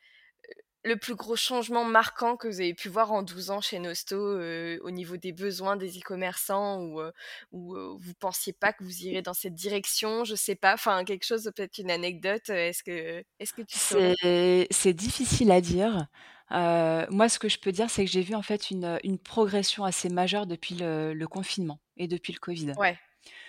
le 0.84 0.96
plus 0.98 1.14
gros 1.14 1.36
changement 1.36 1.84
marquant 1.84 2.36
que 2.36 2.48
vous 2.48 2.60
avez 2.60 2.74
pu 2.74 2.88
voir 2.88 3.12
en 3.12 3.22
12 3.22 3.50
ans 3.50 3.60
chez 3.60 3.78
Nosto, 3.78 4.16
heu, 4.16 4.80
au 4.82 4.90
niveau 4.90 5.16
des 5.16 5.32
besoins 5.32 5.76
des 5.76 5.98
e-commerçants 6.00 6.80
ou, 6.82 7.00
heu, 7.00 7.12
ou, 7.52 7.76
heu, 7.76 7.96
vous 8.00 8.14
pensiez 8.14 8.52
pas 8.52 8.72
que 8.72 8.82
vous 8.84 9.04
irez 9.06 9.22
dans 9.22 9.34
cette 9.34 9.54
direction? 9.54 10.24
Je 10.24 10.34
sais 10.34 10.56
pas, 10.56 10.74
enfin 10.74 11.04
quelque 11.04 11.24
chose, 11.24 11.44
peut-être 11.54 11.78
une 11.78 11.90
anecdote, 11.90 12.50
heu, 12.50 12.54
est-ce 12.56 12.82
que 12.82 13.24
est-ce 13.38 13.52
que 13.54 13.62
tu 13.62 13.78
saurais? 13.78 14.14
C'est 14.28 14.66
c'est 14.70 14.92
difficile 14.94 15.50
à 15.50 15.60
dire. 15.60 16.06
Moi, 16.50 17.28
ce 17.28 17.38
que 17.38 17.48
je 17.48 17.58
peux 17.58 17.72
dire, 17.72 17.90
c'est 17.90 18.04
que 18.04 18.10
j'ai 18.10 18.22
vu 18.22 18.34
en 18.34 18.42
fait 18.42 18.70
une, 18.70 18.98
une 19.04 19.18
progression 19.18 19.84
assez 19.84 20.08
majeure 20.08 20.46
depuis 20.46 20.74
le 20.74 21.14
le 21.14 21.28
confinement 21.28 21.80
et 21.96 22.08
depuis 22.08 22.32
le 22.32 22.38
covid. 22.38 22.72
Ouais, 22.76 22.98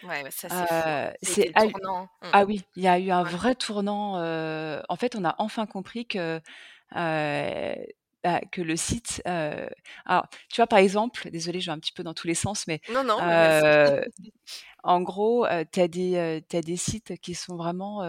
ouais, 0.04 0.24
ouais, 0.24 0.32
ça 0.32 0.50
c'est 0.50 0.68
fou, 0.68 0.90
hein. 0.92 1.00
Heu, 1.00 1.14
Ça 1.22 1.32
a 1.32 1.34
c'est 1.34 1.48
été 1.48 1.50
le 1.50 1.56
hallu 1.56 1.72
tournant. 1.72 2.10
Mmh. 2.22 2.34
ah 2.36 2.46
oui, 2.46 2.64
il 2.76 2.84
y 2.84 2.88
a 2.88 3.00
eu 3.00 3.12
un 3.12 3.24
Ouais. 3.24 3.38
vrai 3.38 3.56
tournant, 3.56 4.16
en 4.90 4.96
fait, 4.98 5.16
on 5.16 5.24
a 5.26 5.36
enfin 5.40 5.66
compris 5.68 6.08
que, 6.08 6.42
bah, 8.24 8.40
que 8.52 8.62
le 8.62 8.76
site, 8.78 9.22
alors, 9.26 10.28
tu 10.50 10.58
vois, 10.58 10.68
par 10.68 10.80
exemple, 10.80 11.30
désolée, 11.32 11.60
je 11.62 11.68
vais 11.68 11.72
un 11.74 11.80
petit 11.80 11.92
peu 11.94 12.04
dans 12.04 12.14
tous 12.14 12.28
les 12.28 12.36
sens, 12.36 12.68
mais, 12.68 12.82
Non, 12.88 13.04
non, 13.04 13.22
mais 13.24 13.36
vas-y. 13.38 13.62
heu, 13.62 14.02
en 14.84 15.02
gros, 15.02 15.46
tu 15.72 15.80
as 15.82 15.88
des, 15.88 16.44
des 16.50 16.78
sites 16.78 17.18
qui 17.22 17.36
sont 17.36 17.58
vraiment, 17.58 18.04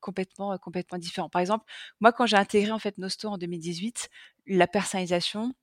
complètement, 0.00 0.58
complètement 0.58 0.98
différents. 0.98 1.28
Par 1.30 1.40
exemple, 1.40 1.64
moi, 2.00 2.12
quand 2.12 2.26
j'ai 2.26 2.36
intégré, 2.36 2.72
en 2.72 2.78
fait, 2.80 2.98
Nosto 2.98 3.28
en 3.28 3.38
2018, 3.38 4.08
la 4.46 4.66
personnalisation, 4.68 5.54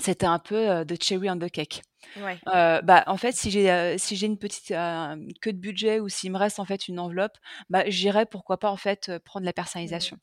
c'était 0.00 0.26
un 0.26 0.38
peu, 0.38 0.56
heu, 0.82 0.84
the 0.86 1.02
cherry 1.02 1.30
on 1.30 1.38
the 1.38 1.50
cake. 1.50 1.82
Ouais. 2.14 2.42
Heu, 2.48 2.80
bah, 2.82 3.04
en 3.08 3.16
fait, 3.18 3.32
si 3.32 3.50
j'ai, 3.50 3.70
heu, 3.70 3.98
si 3.98 4.16
j'ai 4.16 4.26
une 4.26 4.38
petite, 4.38 4.68
queue 5.42 5.52
de 5.52 5.58
budget 5.58 6.00
ou 6.00 6.08
s'il 6.08 6.32
me 6.32 6.38
reste, 6.38 6.60
en 6.60 6.64
fait, 6.64 6.88
une 6.88 7.00
enveloppe, 7.00 7.38
bah, 7.70 7.84
j'irai 7.88 8.26
pourquoi 8.26 8.58
pas, 8.58 8.70
en 8.70 8.76
fait, 8.76 9.12
prendre 9.24 9.46
la 9.46 9.52
Mmh. 9.84 10.08
personnalisation 10.08 10.18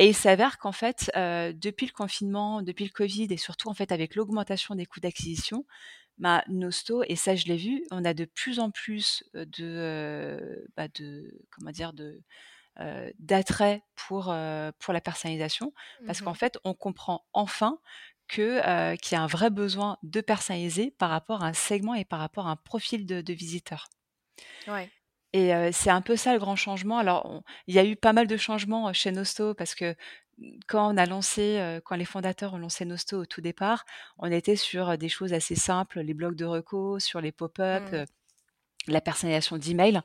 et 0.00 0.08
il 0.08 0.14
s'avère 0.14 0.58
qu'en 0.58 0.72
fait, 0.72 1.10
depuis 1.16 1.86
le 1.86 1.92
confinement, 1.92 2.62
depuis 2.62 2.84
le 2.84 2.90
covid 2.90 3.26
et 3.30 3.36
surtout, 3.36 3.68
en 3.68 3.74
fait, 3.74 3.90
avec 3.92 4.14
l'augmentation 4.14 4.74
des 4.76 4.86
coûts 4.86 5.00
d'acquisition, 5.00 5.66
bah, 6.18 6.44
Nosto 6.48 7.04
et 7.08 7.16
ça, 7.16 7.36
je 7.36 7.46
l'ai 7.46 7.56
vu, 7.56 7.84
on 7.92 8.04
a 8.04 8.14
de 8.14 8.24
plus 8.24 8.60
en 8.60 8.70
plus, 8.72 9.24
de, 9.34 10.66
bah, 10.76 10.88
de 10.88 11.40
comment 11.50 11.72
dire? 11.72 11.92
De, 11.94 12.22
d'attrait 13.18 13.82
pour, 13.96 14.34
pour 14.78 14.92
la 14.92 15.00
personnalisation 15.00 15.72
parce 16.06 16.20
qu'en 16.20 16.34
Mmh 16.34 16.34
fait, 16.34 16.58
on 16.64 16.74
comprend 16.74 17.26
enfin 17.32 17.80
que, 18.28 18.92
heu, 18.92 18.96
qu'il 18.96 19.16
y 19.16 19.18
a 19.18 19.22
un 19.22 19.26
vrai 19.26 19.50
besoin 19.50 19.98
de 20.02 20.20
personnaliser 20.20 20.90
par 20.98 21.10
rapport 21.10 21.42
à 21.42 21.48
un 21.48 21.52
segment 21.54 21.94
et 21.94 22.04
par 22.04 22.20
rapport 22.20 22.46
à 22.48 22.50
un 22.52 22.56
profil 22.56 23.06
de 23.06 23.20
de 23.22 23.32
visiteur. 23.32 23.88
Ouais. 24.66 24.92
Et 25.34 25.52
c'est 25.72 25.90
un 25.90 26.00
peu 26.00 26.16
ça 26.16 26.32
le 26.32 26.38
grand 26.38 26.56
changement. 26.56 26.98
Alors 26.98 27.42
il 27.66 27.74
y 27.74 27.78
a 27.78 27.84
eu 27.84 27.96
pas 27.96 28.12
mal 28.14 28.26
de 28.26 28.36
changements, 28.36 28.92
chez 28.94 29.12
Nosto 29.12 29.54
parce 29.54 29.74
que, 29.74 29.94
mmh, 30.38 30.58
quand 30.66 30.92
on 30.94 30.96
a 30.96 31.04
lancé, 31.06 31.80
quand 31.84 31.96
les 31.96 32.04
fondateurs 32.06 32.54
ont 32.54 32.58
lancé 32.58 32.84
Nosto 32.86 33.18
au 33.22 33.26
tout 33.26 33.40
départ, 33.42 33.84
on 34.18 34.30
était 34.32 34.56
sur, 34.56 34.96
des 34.98 35.08
choses 35.10 35.32
assez 35.34 35.54
simples, 35.54 36.00
les 36.00 36.14
blogs 36.14 36.34
de 36.36 36.46
recos, 36.46 37.04
sur 37.04 37.20
les 37.20 37.32
pop-up, 37.32 37.84
Mmh. 37.92 38.04
la 38.88 39.00
personnalisation 39.00 39.58
d'emails 39.58 40.00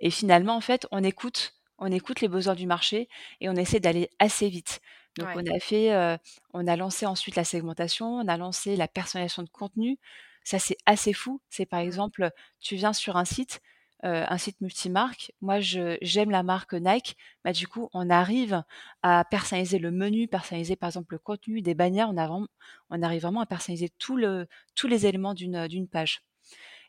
et 0.00 0.10
finalement, 0.10 0.56
en 0.56 0.60
fait, 0.60 0.86
on 0.92 1.04
écoute 1.04 1.54
on 1.78 1.90
écoute 1.92 2.20
les 2.20 2.28
besoins 2.28 2.54
du 2.54 2.66
marché 2.66 3.08
et 3.40 3.48
on 3.50 3.54
essaie 3.56 3.80
d'aller 3.80 4.10
assez 4.20 4.48
vite. 4.48 4.80
Donc 5.16 5.28
Ouais. 5.28 5.36
on 5.36 5.44
a 5.54 5.58
fait, 5.60 5.92
heu, 5.94 6.18
on 6.52 6.66
a 6.66 6.76
lancé 6.76 7.06
ensuite 7.06 7.36
la 7.36 7.44
segmentation, 7.44 8.06
on 8.16 8.28
a 8.28 8.36
lancé 8.36 8.76
la 8.76 8.88
personnalisation 8.88 9.42
de 9.44 9.50
contenu. 9.50 9.98
Ça, 10.44 10.58
c'est 10.58 10.76
assez 10.86 11.12
fou. 11.12 11.40
C'est 11.50 11.66
par 11.66 11.80
Mmh. 11.80 11.80
exemple, 11.80 12.30
tu 12.60 12.76
viens 12.76 12.92
sur 12.92 13.16
un 13.16 13.24
site, 13.24 13.60
heu, 14.04 14.24
un 14.28 14.38
site 14.38 14.60
multimarque. 14.60 15.32
Moi, 15.40 15.60
je 15.60 15.96
j'aime 16.02 16.30
la 16.30 16.42
marque 16.42 16.74
Nike. 16.74 17.16
Bah, 17.44 17.52
du 17.52 17.66
coup, 17.68 17.88
on 17.94 18.10
arrive 18.10 18.62
à 19.02 19.24
personnaliser 19.24 19.78
le 19.78 19.90
menu, 19.92 20.28
personnaliser, 20.28 20.76
par 20.76 20.88
exemple, 20.88 21.14
le 21.14 21.18
contenu 21.18 21.62
des 21.62 21.74
bannières. 21.74 22.08
On 22.10 22.16
a 22.18 22.26
vraiment 22.26 22.48
on 22.90 23.02
arrive 23.02 23.22
vraiment 23.22 23.40
à 23.40 23.46
personnaliser 23.46 23.90
tout 23.98 24.16
le 24.16 24.46
tous 24.74 24.88
les 24.88 25.06
éléments 25.06 25.34
d'une, 25.34 25.68
d'une 25.68 25.88
page 25.88 26.22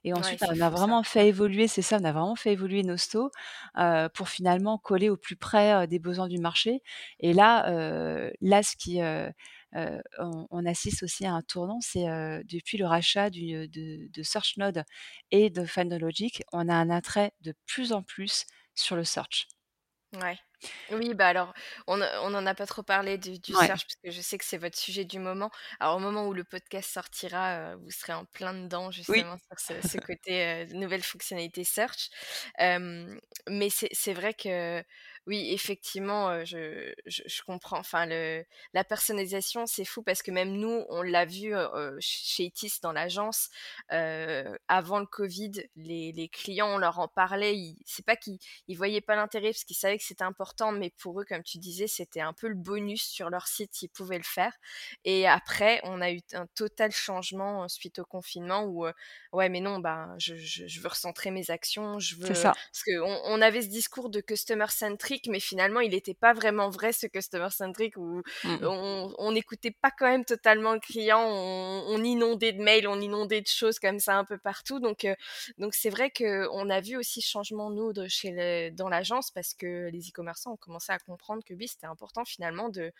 et 0.05 0.13
ensuite, 0.13 0.41
on 0.49 0.61
a 0.61 0.69
ça. 0.71 0.71
vraiment 0.71 1.03
fait 1.03 1.27
évoluer 1.29 1.67
c'est 1.67 1.81
ça, 1.83 1.97
on 2.01 2.05
a 2.05 2.13
vraiment 2.13 2.35
fait 2.35 2.53
évoluer 2.53 2.83
Nosto, 2.83 3.31
heu, 3.77 4.09
pour 4.13 4.29
finalement 4.29 4.77
coller 4.77 5.09
au 5.09 5.17
plus 5.17 5.35
près, 5.37 5.73
heu, 5.85 5.87
des 5.87 5.99
besoins 5.99 6.27
du 6.29 6.39
marché 6.39 6.81
et 7.19 7.33
là, 7.33 7.71
heu, 7.71 8.33
là, 8.41 8.63
ce 8.63 8.75
qui, 8.77 9.01
on 10.19 10.47
on 10.51 10.65
assiste 10.65 11.03
aussi 11.03 11.25
à 11.25 11.33
un 11.33 11.41
tournant, 11.41 11.79
c'est, 11.81 12.05
depuis 12.45 12.77
le 12.77 12.85
rachat 12.85 13.29
du, 13.29 13.67
de 13.67 14.07
de 14.11 14.23
SearchNode 14.23 14.83
et 15.31 15.49
de 15.49 15.65
Finalogic, 15.65 16.43
on 16.53 16.69
a 16.69 16.73
un 16.75 16.89
attrait 16.89 17.33
de 17.41 17.53
plus 17.65 17.91
en 17.93 18.03
plus 18.03 18.45
sur 18.75 18.95
le 18.95 19.03
search. 19.03 19.47
Ouais. 20.13 20.39
Oui, 20.91 21.15
bah, 21.15 21.27
alors, 21.29 21.53
on 21.87 21.97
ne 21.97 22.05
on 22.21 22.29
n'en 22.29 22.45
a 22.45 22.53
pas 22.53 22.67
trop 22.67 22.83
parlé 22.83 23.17
du 23.17 23.39
du 23.39 23.55
Ouais. 23.59 23.71
search 23.71 23.85
parce 23.87 23.95
que 24.03 24.11
je 24.11 24.21
sais 24.21 24.37
que 24.37 24.45
c'est 24.45 24.57
votre 24.59 24.77
sujet 24.77 25.03
du 25.03 25.17
moment. 25.17 25.49
Alors, 25.79 25.95
au 25.95 25.99
moment 25.99 26.27
où 26.27 26.33
le 26.33 26.43
podcast 26.43 26.91
sortira, 26.91 27.75
vous 27.77 27.89
serez 27.89 28.13
en 28.13 28.25
plein 28.25 28.53
dedans 28.53 28.91
Oui. 29.07 29.25
justement 29.25 29.35
sur 29.37 29.59
ce 29.59 29.81
ce 29.81 29.97
côté, 29.97 30.67
nouvelle 30.73 31.01
fonctionnalité 31.01 31.63
search. 31.63 32.09
Mais 32.59 33.69
c'est 33.71 33.89
c'est 33.93 34.13
vrai 34.13 34.33
que, 34.35 34.83
oui, 35.27 35.51
effectivement, 35.53 36.43
je 36.45 36.93
je 37.05 37.23
je 37.25 37.41
comprends. 37.43 37.79
Enfin, 37.79 38.05
le 38.05 38.45
la 38.73 38.83
personnalisation, 38.83 39.65
c'est 39.65 39.85
fou 39.85 40.03
parce 40.03 40.21
que 40.21 40.31
même 40.31 40.51
nous, 40.51 40.85
on 40.89 41.01
l'a 41.01 41.25
vu, 41.25 41.53
chez 41.99 42.43
Itis 42.45 42.79
dans 42.81 42.91
l'agence, 42.91 43.49
avant 43.89 44.99
le 44.99 45.05
covid, 45.05 45.51
les 45.75 46.11
les 46.11 46.29
clients, 46.29 46.75
on 46.75 46.77
leur 46.77 46.99
en 46.99 47.07
parlait, 47.07 47.55
ils 47.57 47.77
c'est 47.85 48.05
pas 48.05 48.15
qu'ils 48.15 48.39
ils 48.67 48.77
voyaient 48.77 49.01
pas 49.01 49.15
l'intérêt 49.15 49.51
parce 49.51 49.63
qu'ils 49.63 49.75
savaient 49.75 49.97
que 49.97 50.03
c'était 50.03 50.23
important, 50.23 50.71
mais 50.71 50.91
pour 50.91 51.19
eux, 51.21 51.25
comme 51.25 51.43
tu 51.43 51.57
disais, 51.57 51.87
c'était 51.87 52.21
un 52.21 52.33
peu 52.33 52.47
le 52.47 52.55
bonus 52.55 53.03
sur 53.03 53.29
leur 53.29 53.47
site 53.47 53.73
s'ils 53.73 53.89
pouvaient 53.89 54.17
le 54.17 54.23
faire. 54.23 54.53
Et 55.03 55.27
après, 55.27 55.79
on 55.83 56.01
a 56.01 56.11
eu 56.11 56.21
un 56.33 56.47
total 56.47 56.91
changement 56.91 57.67
suite 57.67 57.99
au 57.99 58.05
confinement 58.05 58.63
où, 58.63 58.85
euh, 58.85 58.93
ouais, 59.33 59.49
mais 59.49 59.59
non, 59.59 59.79
bah, 59.79 60.09
je, 60.17 60.33
veux 60.79 60.87
recentrer 60.87 61.31
mes 61.31 61.51
actions, 61.51 61.99
je 61.99 62.15
C'est 62.21 62.29
veux. 62.29 62.33
ça. 62.35 62.53
Parce 62.71 62.83
qu'on 62.83 63.21
on 63.25 63.41
avait 63.41 63.61
ce 63.61 63.67
discours 63.67 64.09
de 64.09 64.21
customer 64.21 64.67
centric, 64.69 65.14
mais 65.27 65.39
finalement, 65.39 65.79
il 65.79 65.91
n'était 65.91 66.13
pas 66.13 66.33
vraiment 66.33 66.69
vrai 66.69 66.91
ce 66.91 67.07
customer 67.07 67.49
centric 67.49 67.97
où 67.97 68.21
Mmh 68.43 68.65
on 69.17 69.31
n'écoutait 69.31 69.71
pas 69.71 69.91
quand 69.91 70.07
même 70.07 70.25
totalement 70.25 70.73
le 70.73 70.79
client, 70.79 71.21
on, 71.21 71.85
on, 71.87 72.03
inondait 72.03 72.51
de 72.53 72.61
mails, 72.61 72.87
on 72.87 72.99
inondait 72.99 73.41
de 73.41 73.47
choses 73.47 73.79
comme 73.79 73.99
ça 73.99 74.17
un 74.17 74.25
peu 74.25 74.37
partout. 74.37 74.79
Donc, 74.79 75.05
euh, 75.05 75.15
donc 75.57 75.73
c'est 75.73 75.89
vrai 75.89 76.11
qu'on 76.11 76.69
a 76.69 76.81
vu 76.81 76.97
aussi 76.97 77.21
changement, 77.21 77.69
nous, 77.69 77.93
de 77.93 78.07
chez 78.07 78.31
le, 78.31 78.71
dans 78.71 78.89
l'agence, 78.89 79.31
parce 79.31 79.53
que 79.53 79.89
les 79.89 80.09
e-commerçants 80.09 80.53
ont 80.53 80.57
commencé 80.57 80.91
à 80.91 80.99
comprendre 80.99 81.43
que 81.45 81.53
oui, 81.53 81.67
c'était 81.67 81.87
important 81.87 82.25
finalement 82.25 82.69
de 82.69 82.91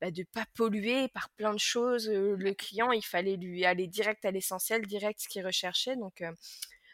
bah, 0.00 0.10
de 0.10 0.22
pas 0.22 0.44
polluer 0.54 1.08
par 1.08 1.28
plein 1.30 1.52
de 1.52 1.58
choses. 1.58 2.08
Euh, 2.08 2.36
le 2.38 2.54
client, 2.54 2.92
il 2.92 3.04
fallait 3.04 3.36
lui 3.36 3.64
aller 3.64 3.86
direct 3.88 4.24
à 4.24 4.30
l'essentiel, 4.30 4.86
direct 4.86 5.20
ce 5.20 5.28
qu'il 5.28 5.44
recherchait. 5.44 5.96
Donc, 5.96 6.20
euh, 6.22 6.32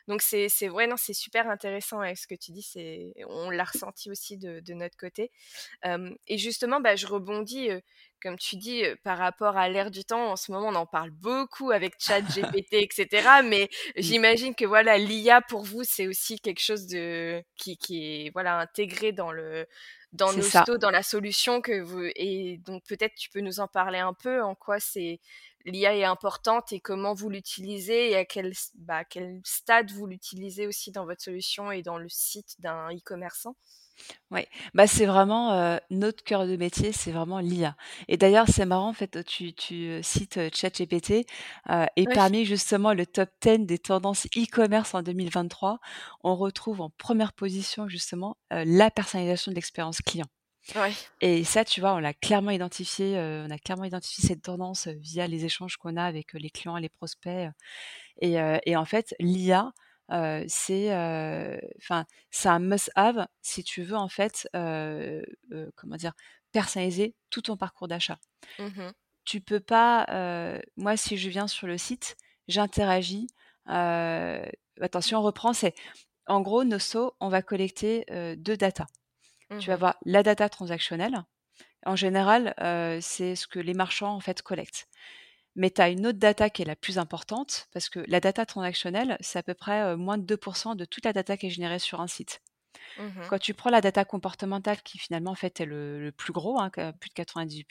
donc 0.09 0.23
c'est, 0.23 0.49
c'est 0.49 0.69
ouais, 0.69 0.87
non, 0.87 0.97
c'est 0.97 1.15
super 1.15 1.49
intéressant 1.49 2.01
avec 2.01 2.19
ce 2.19 2.27
que 2.27 2.35
tu 2.35 2.53
dis. 2.53 2.63
C'est, 2.63 3.15
on 3.29 3.51
l'a 3.51 3.65
ressenti 3.65 4.11
aussi 4.11 4.37
de, 4.39 4.61
de 4.61 4.75
notre 4.75 4.97
côté. 4.97 5.31
Euh, 5.87 6.11
et 6.29 6.39
justement, 6.39 6.81
bah, 6.81 6.97
je 6.97 7.07
rebondis, 7.07 7.71
euh, 7.71 7.81
comme 8.23 8.39
tu 8.39 8.57
dis, 8.57 8.85
euh, 8.85 8.97
par 9.03 9.19
rapport 9.19 9.57
à 9.57 9.69
l'ère 9.69 9.91
du 9.91 10.05
temps. 10.05 10.31
En 10.33 10.37
ce 10.37 10.53
moment, 10.53 10.69
on 10.69 10.75
en 10.75 10.87
parle 10.87 11.11
beaucoup 11.11 11.71
avec 11.71 11.95
Chat, 11.99 12.23
GPT, 12.23 12.75
etc. 12.75 13.43
Mais 13.43 13.69
Mmh. 14.01 14.03
j'imagine 14.03 14.55
que 14.55 14.65
voilà, 14.65 14.99
l'IA 14.99 15.41
pour 15.43 15.63
vous, 15.65 15.85
c'est 15.85 16.07
aussi 16.09 16.39
quelque 16.41 16.61
chose 16.61 16.87
de 16.87 17.43
qui, 17.57 17.77
qui 17.79 18.27
est 18.27 18.31
voilà 18.33 18.59
intégré 18.59 19.13
dans 19.13 19.33
le 19.33 19.67
dans. 20.15 20.33
Nosto, 20.33 20.79
dans 20.79 20.91
la 20.91 21.03
solution 21.03 21.61
que 21.61 21.81
vous 21.81 22.11
et 22.17 22.59
donc 22.65 22.85
peut-être 22.85 23.15
tu 23.15 23.31
peux 23.31 23.41
nous 23.41 23.61
en 23.61 23.69
parler 23.69 23.99
un 23.99 24.15
peu 24.15 24.43
en 24.43 24.55
quoi 24.55 24.81
c'est 24.81 25.21
l'IA 25.65 25.97
est 25.97 26.05
importante 26.05 26.73
et 26.73 26.81
comment 26.81 27.15
vous 27.15 27.31
l'utilisez 27.31 28.11
et 28.11 28.17
à 28.17 28.25
quel 28.25 28.53
bah, 28.75 29.05
quel 29.05 29.41
stade 29.45 29.91
vous 29.91 30.07
l'utilisez 30.07 30.67
aussi 30.67 30.93
dans 30.93 31.05
votre 31.05 31.23
solution 31.23 31.71
et 31.73 31.83
dans 31.83 31.99
le 31.99 32.09
site 32.09 32.61
d'un 32.61 32.91
e-commerçant? 32.91 33.57
Ouais, 34.31 34.49
bah, 34.75 34.87
c'est 34.87 35.07
vraiment, 35.07 35.53
heu, 35.77 35.81
notre 35.91 36.25
cœur 36.25 36.47
de 36.47 36.57
métier, 36.57 36.93
c'est 36.93 37.13
vraiment 37.13 37.39
l'IA 37.41 37.77
et 38.09 38.17
d'ailleurs, 38.17 38.47
c'est 38.49 38.67
marrant, 38.67 38.89
en 38.89 38.93
fait, 38.93 39.25
tu 39.25 39.53
tu, 39.55 39.75
heu, 39.89 40.03
cites, 40.03 40.37
heu, 40.39 40.51
ChatGPT, 40.53 41.27
heu 41.71 41.87
et 41.97 42.07
parmi 42.09 42.45
justement 42.45 42.93
le 42.95 43.07
top 43.07 43.31
10 43.41 43.59
des 43.67 43.79
tendances 43.79 44.27
e-commerce 44.37 44.95
en 44.95 45.03
2023, 45.03 45.79
on 46.23 46.35
retrouve 46.37 46.81
en 46.81 46.91
première 46.91 47.33
position 47.33 47.89
justement, 47.89 48.37
heu, 48.53 48.65
la 48.67 48.91
personnalisation 48.91 49.53
de 49.53 49.57
l'expérience 49.57 50.01
client. 50.03 50.27
Ouais. 50.75 50.99
et 51.21 51.45
ça, 51.45 51.65
tu 51.65 51.81
vois, 51.81 51.95
on 51.95 51.99
l'a 51.99 52.13
clairement 52.15 52.51
identifié, 52.51 53.17
heu, 53.19 53.45
on 53.47 53.51
a 53.51 53.59
clairement 53.59 53.85
identifié 53.85 54.27
cette 54.29 54.43
tendance, 54.43 54.87
heu, 54.89 54.95
via 55.01 55.27
les 55.27 55.45
échanges 55.45 55.77
qu'on 55.77 55.97
a 55.97 56.05
avec, 56.05 56.35
heu, 56.35 56.39
les 56.39 56.51
clients, 56.51 56.77
les 56.77 56.89
prospects, 56.89 57.51
et 58.21 58.39
heu 58.41 58.59
et 58.67 58.77
en 58.77 58.85
fait, 58.85 59.15
l'IA, 59.21 59.73
c'est, 60.49 60.93
enfin, 61.79 62.05
c'est 62.31 62.49
un 62.49 62.59
must 62.61 62.91
have 62.95 63.27
si 63.43 63.65
tu 63.65 63.83
veux 63.83 63.97
en 63.97 64.09
fait, 64.09 64.49
comment 64.53 65.97
dire? 65.97 66.13
Personnaliser 66.53 67.15
tout 67.31 67.43
ton 67.43 67.57
parcours 67.57 67.89
d'achat. 67.89 68.19
Mmh 68.59 68.95
Tu 69.25 69.41
peux 69.41 69.61
pas, 69.61 70.07
moi 70.77 70.97
si 70.97 71.17
je 71.17 71.29
viens 71.31 71.47
sur 71.49 71.67
le 71.67 71.79
site, 71.79 72.17
j'interagis, 72.49 73.29
si 75.01 75.15
on 75.15 75.23
reprend, 75.23 75.53
c'est 75.53 75.75
en 76.27 76.41
gros, 76.41 76.65
Nosso, 76.65 77.15
on 77.21 77.29
va 77.29 77.43
collecter, 77.43 78.05
heu, 78.11 78.37
2 78.37 78.57
datas. 78.57 78.87
Tu 79.59 79.71
vas 79.71 79.75
Mmh 79.75 79.77
avoir 79.77 79.97
la 80.07 80.23
data 80.25 80.49
transactionnelle. 80.51 81.25
En 81.87 81.97
général, 81.97 82.55
c'est 83.03 83.37
ce 83.37 83.49
que 83.49 83.61
les 83.61 83.75
marchands 83.75 84.15
en 84.15 84.21
fait 84.21 84.43
collectent. 84.43 84.89
Mais 85.57 85.71
tu 85.71 85.81
as 85.83 85.89
une 85.91 86.07
autre 86.07 86.19
data 86.19 86.51
qui 86.51 86.63
est 86.63 86.65
la 86.67 86.77
plus 86.77 86.99
importante, 86.99 87.67
parce 87.73 87.89
que 87.89 88.01
la 88.09 88.21
data 88.21 88.47
transactionnelle, 88.47 89.17
c'est 89.21 89.39
à 89.39 89.43
peu 89.43 89.55
près, 89.55 89.97
moins 89.97 90.19
de 90.19 90.25
2% 90.25 90.75
de 90.75 90.85
toute 90.85 91.05
la 91.05 91.13
data 91.13 91.37
qui 91.37 91.47
est 91.47 91.51
générée 91.51 91.79
sur 91.79 92.01
un 92.01 92.07
site. 92.09 92.41
Mmh 92.97 93.29
Quand 93.29 93.39
tu 93.39 93.55
prends 93.55 93.71
la 93.71 93.81
data 93.81 94.05
comportementale 94.05 94.83
qui 94.83 94.99
finalement 94.99 95.31
en 95.33 95.35
fait 95.35 95.61
est 95.61 95.65
le 95.67 96.01
le 96.01 96.13
plus 96.13 96.33
gros, 96.33 96.61
hein, 96.61 96.71
plus 96.71 97.09
de 97.11 97.15
98 97.15 97.67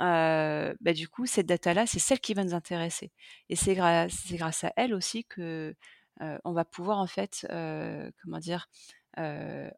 heu, 0.00 0.76
bah, 0.80 0.92
du 0.92 1.08
coup 1.08 1.26
cette 1.26 1.46
data-là, 1.46 1.86
c'est 1.86 1.98
celle 1.98 2.20
qui 2.20 2.34
va 2.34 2.44
nous 2.44 2.54
intéresser 2.54 3.12
et 3.48 3.56
c'est 3.56 3.74
grâce 3.74 4.64
à 4.64 4.72
elle 4.76 4.94
aussi 4.94 5.24
que, 5.24 5.74
on 6.44 6.52
va 6.52 6.64
pouvoir 6.66 6.98
en 6.98 7.06
fait, 7.06 7.46
comment 8.22 8.38
dire? 8.40 8.68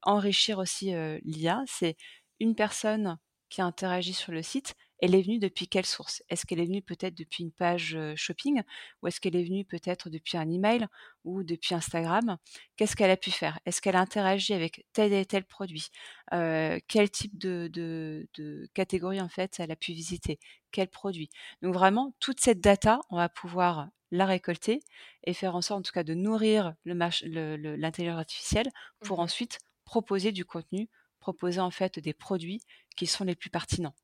Enrichir 0.03 0.59
aussi, 0.59 0.87
l'IA. 1.25 1.62
C'est 1.66 1.96
une 2.40 2.55
personne 2.55 3.18
qui 3.48 3.61
a 3.61 3.64
interagi 3.66 4.14
sur 4.14 4.33
le 4.33 4.42
site, 4.42 4.75
elle 5.02 5.14
est 5.14 5.22
venue 5.22 5.38
depuis 5.40 5.68
quelle 5.68 5.84
source? 5.86 6.22
Est-ce 6.30 6.46
qu'elle 6.46 6.60
est 6.60 6.66
venue 6.66 6.82
peut-être 6.82 7.14
depuis 7.14 7.44
une 7.44 7.52
page, 7.52 7.98
shopping? 8.16 8.62
Ou 9.02 9.08
est-ce 9.08 9.20
qu'elle 9.20 9.36
est 9.36 9.44
venue 9.44 9.64
peut-être 9.66 10.10
depuis 10.10 10.38
un 10.38 10.48
email 10.50 10.86
ou 11.24 11.42
depuis 11.44 11.74
Instagram? 11.74 12.38
Qu'est-ce 12.76 12.96
qu'elle 12.96 13.10
a 13.10 13.16
pu 13.18 13.30
faire? 13.32 13.58
Est-ce 13.66 13.80
qu'elle 13.82 13.96
a 13.96 14.00
interagi 14.00 14.54
avec 14.54 14.86
tel 14.94 15.12
et 15.12 15.26
tel 15.26 15.44
produit? 15.44 15.88
Quel 16.30 17.10
type 17.10 17.38
de 17.38 17.68
de 17.72 18.28
de 18.34 18.68
catégorie, 18.74 19.20
en 19.20 19.28
fait, 19.28 19.58
elle 19.60 19.70
a 19.72 19.76
pu 19.76 19.92
visiter? 19.92 20.38
Quel 20.70 20.88
produit? 20.88 21.30
Donc 21.62 21.74
vraiment, 21.74 22.14
toute 22.20 22.40
cette 22.40 22.60
data, 22.60 23.00
on 23.10 23.16
va 23.16 23.28
pouvoir 23.28 23.88
la 24.10 24.26
récolter 24.26 24.80
et 25.24 25.34
faire 25.34 25.54
en 25.56 25.62
sorte, 25.62 25.80
en 25.80 25.82
tout 25.82 25.92
cas, 25.92 26.04
de 26.04 26.14
nourrir 26.14 26.74
le 26.84 26.94
mach 26.94 27.22
le 27.22 27.56
le 27.56 27.76
l'intelligence 27.76 28.18
artificielle 28.20 28.68
pour 29.02 29.20
Mmh 29.20 29.20
ensuite 29.20 29.58
proposer 29.84 30.32
du 30.32 30.44
contenu, 30.44 30.88
proposer, 31.20 31.60
en 31.60 31.70
fait, 31.70 31.98
des 31.98 32.14
produits 32.14 32.62
qui 32.96 33.06
sont 33.06 33.24
les 33.24 33.34
plus 33.36 33.50
pertinents. 33.50 33.94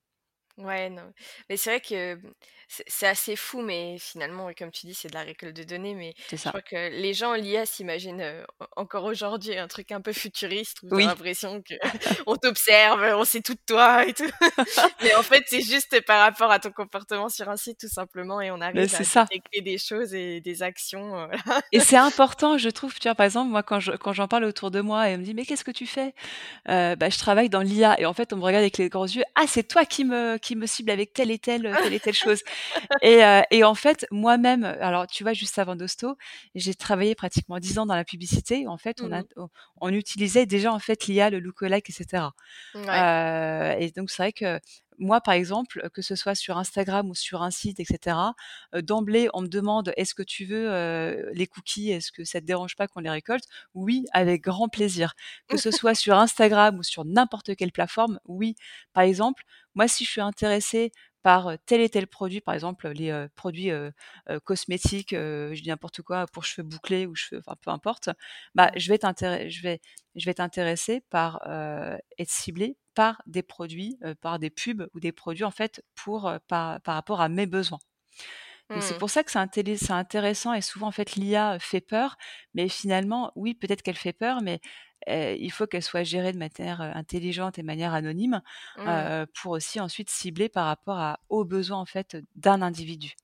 Ouais, 0.59 0.91
non, 0.91 1.13
mais 1.49 1.57
c'est 1.57 1.71
vrai 1.71 1.81
que, 1.81 2.17
mmh, 2.17 2.33
c'est 2.67 2.83
c'est 2.89 3.07
assez 3.07 3.37
fou, 3.37 3.63
mais 3.63 3.97
finalement, 4.01 4.51
comme 4.59 4.73
tu 4.73 4.87
dis, 4.87 4.95
c'est 4.95 5.07
de 5.09 5.15
la 5.15 5.23
récolte 5.23 5.55
de 5.55 5.63
données, 5.63 5.95
mais 5.95 6.15
C'est 6.27 6.37
je 6.43 6.49
ça. 6.49 6.53
crois 6.53 6.63
que 6.63 6.75
les 6.91 7.15
gens, 7.15 7.35
l'IA 7.35 7.65
s'imaginent, 7.65 8.45
en 8.59 8.67
encore 8.83 9.05
aujourd'hui 9.05 9.57
un 9.57 9.69
truc 9.69 9.93
un 9.93 10.01
peu 10.01 10.13
futuriste 10.13 10.83
où 10.83 10.91
tu 10.91 11.01
as 11.01 11.05
Oui. 11.05 11.11
l'impression 11.11 11.63
qu'on 11.63 11.79
t'observe, 12.37 13.01
on 13.17 13.25
sait 13.25 13.41
tout 13.41 13.55
de 13.55 13.61
toi 13.69 14.05
et 14.05 14.15
tout. 14.15 14.29
Mais 15.01 15.15
en 15.15 15.23
fait, 15.23 15.45
c'est 15.47 15.61
juste 15.63 16.01
par 16.07 16.21
rapport 16.21 16.51
à 16.51 16.59
ton 16.59 16.73
comportement 16.73 17.29
sur 17.29 17.49
un 17.49 17.57
site 17.57 17.79
tout 17.81 17.89
simplement 17.89 18.41
et 18.41 18.51
on 18.51 18.61
arrive 18.61 18.95
c'est 18.95 19.05
à 19.05 19.05
ça. 19.05 19.29
détecter 19.31 19.61
des 19.61 19.79
choses 19.79 20.13
et 20.15 20.41
des 20.41 20.63
actions, 20.65 21.11
voilà. 21.27 21.63
Et 21.71 21.81
c'est 21.81 21.97
important, 21.99 22.57
je 22.57 22.71
trouve, 22.71 22.95
tu 22.99 23.09
vois, 23.09 23.15
par 23.15 23.27
exemple, 23.27 23.51
moi, 23.51 23.63
quand 23.63 23.79
je 23.79 23.93
quand 23.93 24.15
j'en 24.15 24.27
parle 24.27 24.45
autour 24.45 24.71
de 24.71 24.81
moi 24.81 25.11
et 25.11 25.15
on 25.17 25.19
me 25.19 25.23
dit: 25.23 25.35
«Mais 25.35 25.45
qu'est-ce 25.45 25.65
que 25.65 25.71
tu 25.71 25.87
fais?» 25.87 26.15
bah, 26.67 27.11
je 27.11 27.19
travaille 27.19 27.49
dans 27.51 27.63
l'IA 27.63 28.01
et 28.01 28.07
en 28.07 28.15
fait, 28.15 28.33
on 28.35 28.37
me 28.37 28.43
regarde 28.45 28.63
avec 28.63 28.79
les 28.79 28.89
grands 28.91 29.07
yeux: 29.07 29.25
«Ah, 29.35 29.45
c'est 29.49 29.65
toi 29.65 29.85
qui 29.87 30.05
me 30.05 30.39
qui 30.49 30.57
me 30.57 30.67
cible 30.67 30.91
avec 30.91 31.13
telle 31.15 31.31
et 31.31 31.39
telle, 31.39 31.79
telle 31.81 31.95
et 31.95 32.01
telle 32.01 32.15
chose» 32.17 32.43
et 33.03 33.23
heu 33.25 33.43
et 33.51 33.65
en 33.65 33.75
fait, 33.75 34.07
moi-même, 34.11 34.65
alors, 34.65 35.07
tu 35.07 35.23
vois, 35.25 35.33
juste 35.35 35.59
avant 35.59 35.77
Nosto, 35.77 36.17
j'ai 36.55 36.75
travaillé 36.75 37.15
pratiquement 37.15 37.59
10 37.61 37.79
ans 37.79 37.87
dans 37.87 37.97
la 37.97 38.05
publicité. 38.05 38.67
En 38.69 38.79
fait, 38.79 39.03
on 39.03 39.11
Mmh 39.11 39.15
a 39.15 39.23
mh. 39.23 39.29
on 39.37 39.49
on 39.81 39.91
utilisait 39.93 40.47
déjà, 40.47 40.73
en 40.73 40.79
fait, 40.81 41.07
l'IA, 41.07 41.31
le 41.31 41.41
look-alike 41.41 41.91
et 41.91 41.93
cetera, 41.93 42.35
Mouais. 42.75 43.09
heu 43.13 43.77
et 43.81 43.91
donc 43.97 44.11
c'est 44.11 44.23
vrai 44.23 44.33
que 44.33 44.61
moi, 44.99 45.21
par 45.21 45.35
exemple, 45.35 45.89
que 45.95 46.03
ce 46.03 46.15
soit 46.17 46.35
sur 46.35 46.59
Instagram 46.59 47.09
ou 47.11 47.15
sur 47.15 47.43
un 47.43 47.51
site 47.51 47.81
et 47.81 47.85
cetera, 47.85 48.35
heu, 48.75 48.83
d'emblée, 48.83 49.29
on 49.35 49.43
me 49.43 49.49
demande: 49.49 49.93
«Est-ce 49.97 50.15
que 50.15 50.23
tu 50.23 50.45
veux, 50.45 51.31
les 51.33 51.47
cookies? 51.47 51.91
Est-ce 51.91 52.13
que 52.13 52.25
ça 52.25 52.41
te 52.41 52.47
dérange 52.47 52.77
pas 52.77 52.89
qu'on 52.89 53.01
les 53.01 53.11
récolte?» 53.11 53.45
«Oui, 53.75 54.05
avec 54.13 54.43
grand 54.43 54.69
plaisir». 54.69 55.15
Que 55.49 55.57
ce 55.57 55.71
soit 55.71 55.95
sur 55.95 56.17
Instagram 56.19 56.79
ou 56.79 56.83
sur 56.83 57.05
n'importe 57.05 57.55
quelle 57.57 57.73
plateforme, 57.73 58.19
oui. 58.27 58.55
Par 58.93 59.05
exemple, 59.05 59.43
moi, 59.75 59.89
si 59.89 60.05
je 60.05 60.11
suis 60.11 60.21
intéressée 60.21 60.93
par, 61.23 61.51
tel 61.67 61.81
et 61.81 61.89
tel 61.91 62.07
produit, 62.07 62.41
par 62.41 62.55
exemple, 62.55 62.89
les, 62.91 63.27
produits, 63.35 63.71
cosmétiques, 64.45 65.11
je 65.13 65.63
n'importe 65.69 66.03
quoi, 66.03 66.27
pour 66.27 66.45
cheveux 66.45 66.67
bouclés 66.67 67.07
ou 67.07 67.15
cheveux 67.15 67.43
peu 67.63 67.71
importe, 67.71 68.11
bah, 68.55 68.71
je 68.77 68.89
vais 68.93 69.05
intér 69.05 69.49
je 69.51 69.63
par, 71.11 71.41
être 72.19 72.31
ciblée 72.31 72.77
par 72.99 73.23
des 73.27 73.45
produits, 73.45 73.97
par 74.21 74.41
des 74.41 74.51
pubs 74.51 74.89
ou 74.95 75.01
des 75.01 75.13
produits, 75.13 75.45
en 75.45 75.53
fait, 75.53 75.85
pour, 75.95 76.33
par 76.49 76.81
par 76.83 76.97
rapport 76.97 77.21
à 77.21 77.29
mes 77.29 77.47
besoins. 77.47 77.79
Donc 78.75 78.83
c'est 78.83 78.95
Mmh. 78.95 78.99
pour 78.99 79.11
ça 79.11 79.25
que 79.25 79.31
c'est 79.31 79.39
intéressant 79.93 80.53
et 80.55 80.61
souvent, 80.61 80.89
en 80.89 80.93
fait, 80.93 81.17
l'IA 81.17 81.59
fait 81.59 81.81
peur, 81.81 82.17
mais 82.55 82.69
finalement, 82.69 83.33
oui, 83.37 83.55
peut-être 83.55 83.83
qu'elle 83.83 83.97
fait 83.97 84.13
peur, 84.13 84.43
mais 84.43 84.61
il 85.09 85.51
faut 85.53 85.67
qu'elle 85.67 85.83
soit 85.83 86.03
gérée 86.05 86.33
de 86.33 86.39
manière, 86.39 86.81
intelligente 86.83 87.59
et 87.59 87.63
de 87.63 87.67
manière 87.67 87.95
anonyme, 87.95 88.43
Mmh. 88.77 89.11
pour 89.35 89.53
aussi 89.53 89.81
ensuite 89.81 90.11
cibler 90.11 90.49
par 90.49 90.67
rapport 90.67 90.99
à 90.99 91.21
aux 91.29 91.45
besoins, 91.45 91.79
en 91.81 91.87
fait, 91.87 92.17
d'un 92.37 92.63
individu. 92.63 93.15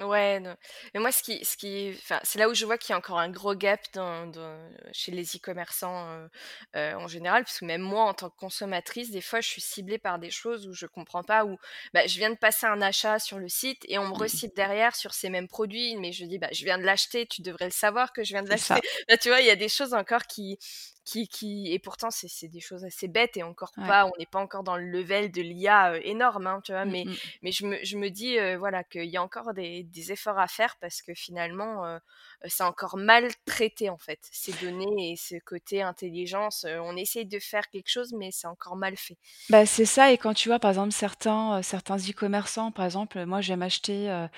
Ouais, 0.00 0.40
non, 0.40 0.56
mais 0.94 1.00
moi, 1.00 1.12
ce 1.12 1.22
qui 1.22 1.44
ce 1.44 1.58
qui 1.58 1.90
enfin, 1.98 2.20
c'est 2.22 2.38
là 2.38 2.48
où 2.48 2.54
je 2.54 2.64
vois 2.64 2.78
qu'il 2.78 2.90
y 2.90 2.94
a 2.94 2.96
encore 2.96 3.18
un 3.18 3.28
gros 3.28 3.54
gap 3.54 3.80
dans 3.92 4.26
dans 4.26 4.70
chez 4.92 5.12
les 5.12 5.24
e-commerçants, 5.36 6.08
heu 6.24 6.30
heu, 6.74 6.94
en 6.96 7.06
général, 7.06 7.44
parce 7.44 7.58
que 7.60 7.66
même 7.66 7.82
moi, 7.82 8.04
en 8.04 8.14
tant 8.14 8.30
que 8.30 8.36
consommatrice, 8.36 9.10
des 9.10 9.20
fois, 9.20 9.42
je 9.42 9.48
suis 9.48 9.60
ciblée 9.60 9.98
par 9.98 10.18
des 10.18 10.30
choses 10.30 10.66
où 10.66 10.72
je 10.72 10.86
comprends 10.86 11.22
pas, 11.22 11.44
où, 11.44 11.58
bah, 11.92 12.06
je 12.06 12.16
viens 12.16 12.30
de 12.30 12.36
passer 12.38 12.64
un 12.64 12.80
achat 12.80 13.18
sur 13.18 13.38
le 13.38 13.48
site 13.48 13.84
et 13.88 13.98
on 13.98 14.06
me 14.08 14.14
Mmh 14.14 14.24
mh. 14.34 14.40
re-cible 14.40 14.54
derrière 14.56 14.96
sur 14.96 15.12
ces 15.12 15.28
mêmes 15.28 15.48
produits, 15.48 15.96
mais 15.96 16.12
je 16.12 16.24
dis: 16.24 16.38
«Bah, 16.38 16.48
je 16.50 16.64
viens 16.64 16.78
de 16.78 16.84
l'acheter, 16.84 17.26
tu 17.26 17.42
devrais 17.42 17.66
le 17.66 17.70
savoir 17.70 18.14
que 18.14 18.24
je 18.24 18.30
viens 18.32 18.42
de 18.42 18.48
C'est 18.48 18.48
l'acheter». 18.48 18.80
Bah, 19.08 19.16
tu 19.16 19.28
vois, 19.28 19.40
il 19.40 19.46
y 19.46 19.50
a 19.50 19.56
des 19.56 19.68
choses 19.68 19.94
encore 19.94 20.26
qui 20.26 20.58
qui 21.04 21.28
qui 21.28 21.72
et 21.72 21.78
pourtant, 21.78 22.10
c'est 22.10 22.28
c'est 22.28 22.48
des 22.48 22.60
choses 22.60 22.84
assez 22.84 23.08
bêtes 23.08 23.36
et 23.36 23.42
encore 23.42 23.72
Ouais. 23.76 23.86
pas 23.86 24.06
on 24.06 24.12
n'est 24.18 24.26
pas 24.26 24.40
encore 24.40 24.62
dans 24.64 24.76
le 24.76 24.84
level 24.86 25.30
de 25.32 25.42
l'IA, 25.42 25.96
énorme, 26.04 26.46
hein, 26.46 26.60
tu 26.64 26.72
vois? 26.72 26.84
Mmh 26.84 26.96
Mais 26.96 27.06
mh. 27.06 27.30
mais 27.42 27.52
je 27.52 27.66
me 27.66 27.82
je 27.84 27.96
me 27.98 28.10
dis, 28.10 28.36
voilà, 28.58 28.84
qu'il 28.84 29.06
y 29.06 29.16
a 29.16 29.22
encore 29.22 29.54
des 29.54 29.82
des 29.84 30.12
efforts 30.12 30.38
à 30.38 30.48
faire 30.48 30.76
parce 30.80 31.02
que 31.02 31.14
finalement, 31.14 31.98
c'est 32.46 32.62
encore 32.64 32.96
mal 32.96 33.28
traité, 33.46 33.90
en 33.90 33.98
fait, 33.98 34.20
ces 34.30 34.54
données 34.54 35.12
et 35.12 35.16
ce 35.16 35.36
côté 35.44 35.82
intelligence, 35.82 36.64
on 36.68 36.96
essaye 36.96 37.26
de 37.26 37.38
faire 37.38 37.68
quelque 37.70 37.88
chose, 37.90 38.12
mais 38.12 38.30
c'est 38.32 38.46
encore 38.46 38.76
mal 38.76 38.96
fait. 38.96 39.18
Bah, 39.48 39.66
c'est 39.66 39.84
ça 39.84 40.12
et 40.12 40.18
quand 40.18 40.32
tu 40.34 40.48
vois, 40.48 40.60
par 40.60 40.70
exemple, 40.70 40.92
certains, 40.92 41.60
certains 41.62 41.96
e-commerçants, 41.96 42.70
par 42.70 42.84
exemple, 42.84 43.24
moi, 43.26 43.40
heu 44.08 44.28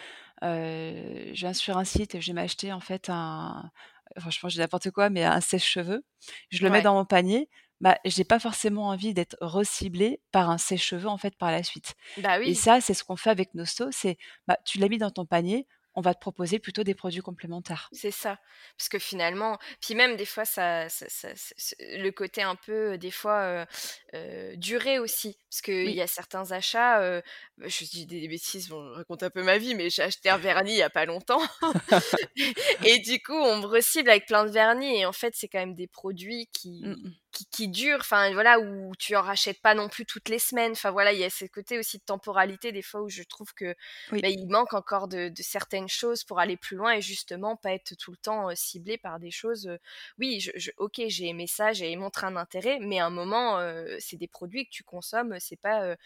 heu, 0.42 1.34
je 1.34 1.40
viens 1.40 1.52
sur 1.52 1.76
un 1.76 1.84
site 1.84 2.14
et 2.14 2.20
je 2.22 2.28
vais 2.28 2.32
m'acheter, 2.32 2.72
en 2.72 2.80
fait, 2.80 3.10
un 3.10 3.70
franchement, 4.18 4.48
je 4.48 4.54
dis 4.54 4.60
n'importe 4.60 4.90
quoi, 4.90 5.10
mais 5.10 5.24
un 5.24 5.40
sèche-cheveux. 5.40 6.04
Je 6.50 6.64
le 6.64 6.70
mets 6.70 6.82
dans 6.82 6.94
mon 6.94 7.04
panier, 7.04 7.48
bah, 7.80 7.98
j'ai 8.04 8.24
pas 8.24 8.38
forcément 8.38 8.88
envie 8.88 9.14
d'être 9.14 9.36
re-ciblée 9.40 10.20
par 10.32 10.50
un 10.50 10.58
sèche-cheveux, 10.58 11.08
en 11.08 11.18
fait, 11.18 11.36
par 11.36 11.50
la 11.50 11.62
suite 11.62 11.94
Bah, 12.16 12.38
et 12.44 12.54
oui. 12.54 12.54
ça, 12.54 12.80
c'est 12.80 12.94
ce 12.94 13.04
qu'on 13.04 13.16
fait 13.16 13.30
avec 13.30 13.54
Nosto, 13.54 13.90
c'est, 13.92 14.18
bah, 14.46 14.56
tu 14.64 14.78
l'as 14.78 14.88
mis 14.88 14.98
dans 14.98 15.10
ton 15.10 15.26
panier, 15.26 15.66
on 15.94 16.00
va 16.02 16.14
te 16.14 16.20
proposer 16.20 16.58
plutôt 16.58 16.84
des 16.84 16.94
produits 16.94 17.20
complémentaires. 17.22 17.94
C'est 17.94 18.10
ça, 18.10 18.38
parce 18.78 18.88
que 18.88 18.98
finalement 18.98 19.58
puis 19.82 19.94
même 19.94 20.16
des 20.16 20.24
fois 20.24 20.46
ça 20.46 20.88
ça 20.88 21.04
ça 21.10 21.36
ça 21.36 21.54
ce 21.58 21.74
le 21.78 22.10
côté 22.10 22.40
un 22.40 22.56
peu, 22.56 22.96
des 22.96 23.10
fois, 23.10 23.66
heu, 24.14 24.56
durée 24.56 24.98
aussi, 24.98 25.38
parce 25.50 25.60
qu'il 25.60 25.88
Oui. 25.88 25.94
y 25.94 26.00
a 26.00 26.06
certains 26.06 26.52
achats, 26.52 27.02
heu, 27.02 27.22
je 27.58 27.84
dis 27.84 28.06
des 28.06 28.26
bêtises, 28.28 28.68
bon, 28.70 28.82
je 28.94 28.96
raconte 28.96 29.22
un 29.24 29.28
peu 29.30 29.42
ma 29.42 29.58
vie, 29.58 29.74
mais 29.74 29.90
j'ai 29.90 30.02
acheté 30.04 30.30
un 30.30 30.38
vernis 30.38 30.72
il 30.72 30.76
y 30.78 30.82
a 30.82 30.88
pas 30.88 31.04
longtemps 31.04 31.42
et 32.82 32.98
du 33.00 33.20
coup, 33.22 33.34
on 33.34 33.58
me 33.58 33.66
re-cible 33.66 34.10
avec 34.10 34.26
plein 34.26 34.44
de 34.44 34.50
vernis 34.50 35.00
et 35.00 35.06
en 35.06 35.12
fait, 35.12 35.34
c'est 35.36 35.48
quand 35.48 35.58
même 35.58 35.74
des 35.74 35.86
produits 35.88 36.48
Mmh 36.80 36.96
qui. 36.96 37.06
Qui 37.32 37.46
qui 37.46 37.68
durent, 37.68 38.00
enfin, 38.00 38.32
voilà, 38.32 38.60
où 38.60 38.92
tu 38.98 39.16
en 39.16 39.22
rachètes 39.22 39.60
pas 39.62 39.74
non 39.74 39.88
plus 39.88 40.06
toutes 40.06 40.28
les 40.28 40.38
semaines. 40.38 40.72
Enfin, 40.72 40.90
voilà, 40.90 41.12
il 41.12 41.18
y 41.18 41.24
a 41.24 41.30
ce 41.30 41.44
côté 41.46 41.78
aussi 41.78 41.98
de 41.98 42.04
temporalité, 42.04 42.72
des 42.72 42.82
fois, 42.82 43.02
où 43.02 43.08
je 43.08 43.22
trouve 43.24 43.52
que, 43.54 43.74
Oui. 44.10 44.22
bah, 44.22 44.28
il 44.28 44.46
manque 44.48 44.74
encore 44.74 45.08
de 45.08 45.28
de 45.28 45.42
certaines 45.42 45.88
choses 45.88 46.24
pour 46.24 46.38
aller 46.40 46.56
plus 46.56 46.76
loin 46.76 46.92
et 46.94 47.02
justement 47.02 47.56
pas 47.56 47.72
être 47.72 47.94
tout 47.96 48.10
le 48.12 48.16
temps, 48.18 48.50
heu, 48.50 48.54
ciblée 48.54 48.98
par 48.98 49.18
des 49.18 49.30
choses, 49.30 49.70
oui, 50.18 50.40
je 50.40 50.50
je 50.56 50.70
OK, 50.76 51.00
j'ai 51.08 51.26
aimé 51.28 51.46
ça, 51.46 51.72
j'ai 51.72 51.94
montré 51.96 52.26
un 52.26 52.36
intérêt, 52.36 52.78
mais 52.80 52.98
à 53.00 53.06
un 53.06 53.10
moment, 53.10 53.58
c'est 53.98 54.16
des 54.16 54.28
produits 54.28 54.66
que 54.66 54.70
tu 54.70 54.84
consommes, 54.84 55.36
c'est 55.40 55.56
pas, 55.60 55.96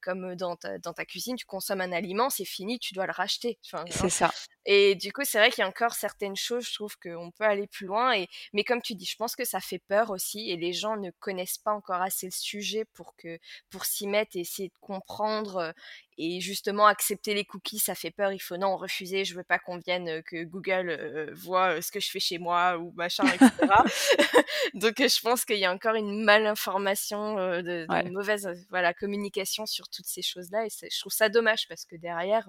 comme 0.00 0.34
dans 0.36 0.56
ta 0.56 0.78
dans 0.78 0.92
ta 0.92 1.04
cuisine, 1.04 1.36
tu 1.36 1.46
consommes 1.46 1.80
un 1.80 1.92
aliment, 1.92 2.30
c'est 2.30 2.44
fini, 2.44 2.78
tu 2.78 2.94
dois 2.94 3.06
le 3.06 3.12
racheter, 3.12 3.58
enfin, 3.64 3.88
C'est 3.90 4.08
hein 4.08 4.10
ça. 4.10 4.30
et 4.66 4.94
du 4.94 5.12
coup, 5.12 5.22
c'est 5.24 5.38
vrai 5.38 5.50
qu'il 5.50 5.60
y 5.62 5.64
a 5.64 5.68
encore 5.68 5.92
certaines 5.94 6.36
choses, 6.36 6.66
je 6.66 6.74
trouve 6.74 6.96
qu'on 6.98 7.30
peut 7.30 7.44
aller 7.44 7.66
plus 7.66 7.86
loin 7.86 8.12
et 8.14 8.28
mais 8.52 8.64
comme 8.64 8.80
tu 8.82 8.94
dis, 8.94 9.04
je 9.06 9.16
pense 9.16 9.36
que 9.36 9.44
ça 9.44 9.60
fait 9.60 9.78
peur 9.78 10.10
aussi 10.10 10.50
et 10.50 10.56
les 10.56 10.72
gens 10.72 10.83
ne 10.96 11.10
connaissent 11.10 11.58
pas 11.58 11.72
encore 11.72 12.02
assez 12.02 12.26
le 12.26 12.32
sujet 12.32 12.84
pour 12.84 13.16
que 13.16 13.38
pour 13.70 13.84
s'y 13.86 14.06
mettre 14.06 14.36
et 14.36 14.40
essayer 14.40 14.68
de 14.68 14.78
comprendre, 14.80 15.58
heu 15.70 15.72
et 16.18 16.40
justement 16.40 16.86
accepter 16.86 17.34
les 17.34 17.44
cookies, 17.44 17.78
ça 17.80 17.94
fait 17.96 18.10
peur. 18.12 18.32
Il 18.32 18.38
faut 18.38 18.56
non, 18.56 18.76
refuser, 18.76 19.24
je 19.24 19.34
veux 19.34 19.42
pas 19.44 19.58
qu'on 19.58 19.78
vienne, 19.78 20.08
heu, 20.08 20.22
que 20.22 20.44
Google, 20.44 20.90
heu, 20.90 21.32
voit, 21.34 21.76
heu, 21.76 21.80
ce 21.82 21.90
que 21.90 21.98
je 22.00 22.10
fais 22.10 22.20
chez 22.20 22.38
moi 22.38 22.78
ou 22.78 22.92
machin 22.96 23.30
et 23.32 23.38
cetera. 23.42 23.82
Donc 24.74 24.94
je 24.98 25.20
pense 25.20 25.44
qu'il 25.44 25.58
y 25.58 25.64
a 25.64 25.72
encore 25.72 25.94
une 25.96 26.24
mal-information, 26.24 27.36
de 27.36 27.86
de 27.86 27.88
Ouais. 27.88 28.04
une 28.04 28.12
mauvaise, 28.12 28.48
voilà, 28.70 28.94
communication 28.94 29.66
sur 29.66 29.88
toutes 29.88 30.06
ces 30.06 30.22
choses-là 30.22 30.66
et 30.66 30.70
c'est 30.70 30.88
je 30.90 31.00
trouve 31.00 31.12
ça 31.12 31.28
dommage 31.28 31.68
parce 31.68 31.84
que 31.84 31.96
derrière, 31.96 32.48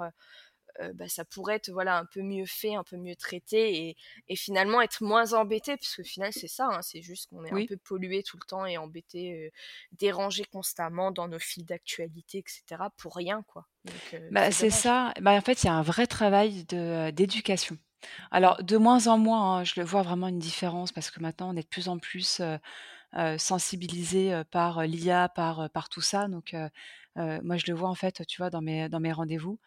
heu, 0.81 0.93
bah, 0.93 1.07
ça 1.09 1.25
pourrait 1.25 1.55
être, 1.55 1.69
voilà, 1.71 1.97
un 1.97 2.05
peu 2.05 2.21
mieux 2.21 2.45
fait, 2.45 2.75
un 2.75 2.83
peu 2.83 2.97
mieux 2.97 3.15
traité 3.15 3.89
et 3.89 3.95
et 4.27 4.35
finalement 4.35 4.81
être 4.81 5.03
moins 5.03 5.33
embêté 5.33 5.77
puisqu'au 5.77 6.03
final, 6.03 6.33
c'est 6.33 6.47
ça, 6.47 6.67
hein, 6.71 6.81
c'est 6.81 7.01
juste 7.01 7.29
qu'on 7.29 7.45
est 7.45 7.51
un 7.51 7.61
peu 7.61 7.77
pollués 7.77 8.23
tout 8.23 8.37
le 8.37 8.45
temps 8.47 8.65
et 8.65 8.77
embêtés, 8.77 9.47
heu, 9.47 9.51
dérangés 9.93 10.45
constamment 10.45 11.11
dans 11.11 11.27
nos 11.27 11.39
fils 11.39 11.65
d'actualité 11.65 12.39
et 12.39 12.43
cetera 12.47 12.89
pour 12.91 13.15
rien, 13.15 13.43
quoi, 13.47 13.67
heu, 13.87 13.93
Bah, 14.29 14.51
c'est 14.51 14.69
ça, 14.71 15.13
bah, 15.21 15.31
en 15.33 15.41
fait, 15.41 15.63
il 15.63 15.67
y 15.67 15.69
a 15.69 15.73
un 15.73 15.81
vrai 15.81 16.07
travail 16.07 16.65
d'éducation. 16.65 17.77
Alors 18.31 18.63
de 18.63 18.77
moins 18.77 19.07
en 19.07 19.17
moins, 19.17 19.59
hein, 19.59 19.63
je 19.63 19.73
le 19.79 19.85
vois 19.85 20.03
vraiment 20.03 20.27
une 20.29 20.39
différence 20.39 20.91
parce 20.91 21.11
que 21.11 21.19
maintenant 21.21 21.49
on 21.53 21.57
est 21.57 21.63
de 21.63 21.67
plus 21.67 21.89
en 21.89 21.99
plus, 21.99 22.41
heu, 22.41 22.59
par, 24.51 24.83
l'IA, 24.87 25.29
par, 25.29 25.69
par 25.71 25.89
tout 25.89 26.01
ça. 26.01 26.27
Donc 26.27 26.55
moi 27.17 27.57
je 27.57 27.65
le 27.67 27.73
vois 27.73 27.89
en 27.89 27.95
fait, 27.95 28.25
tu 28.27 28.37
vois, 28.41 28.49
dans 28.49 28.61
mes 28.61 28.89
dans 28.89 28.99
mes 28.99 29.11
rendez-vous. 29.13 29.59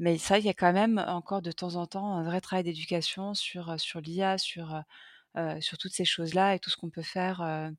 Mais 0.00 0.18
ça, 0.18 0.38
il 0.38 0.44
y 0.44 0.48
a 0.48 0.54
quand 0.54 0.72
même 0.72 0.98
encore 1.06 1.42
de 1.42 1.52
temps 1.52 1.76
en 1.76 1.86
temps 1.86 2.16
un 2.16 2.24
vrai 2.24 2.40
travail 2.40 2.64
d'éducation 2.64 3.34
sur, 3.34 3.78
sur 3.78 4.00
l'IA, 4.00 4.38
sur, 4.38 4.82
sur 5.60 5.78
toutes 5.78 5.92
ces 5.92 6.04
choses-là 6.04 6.56
et 6.56 6.58
tout 6.58 6.70
ce 6.70 6.76
qu'on 6.76 6.90
peut 6.90 7.02
faire, 7.02 7.70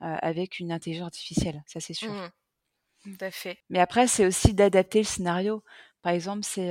avec 0.00 0.60
une 0.60 0.70
intelligence 0.70 1.06
artificielle, 1.06 1.62
ça 1.66 1.80
c'est 1.80 1.94
sûr. 1.94 2.12
Mmh 2.12 2.26
mh. 2.26 2.30
Tout 3.04 3.24
à 3.24 3.30
fait. 3.32 3.58
Mais 3.70 3.80
après, 3.80 4.06
c'est 4.06 4.26
aussi 4.26 4.54
d'adapter 4.54 5.00
le 5.00 5.04
scénario. 5.04 5.64
Par 6.02 6.12
exemple, 6.12 6.44
c'est, 6.44 6.70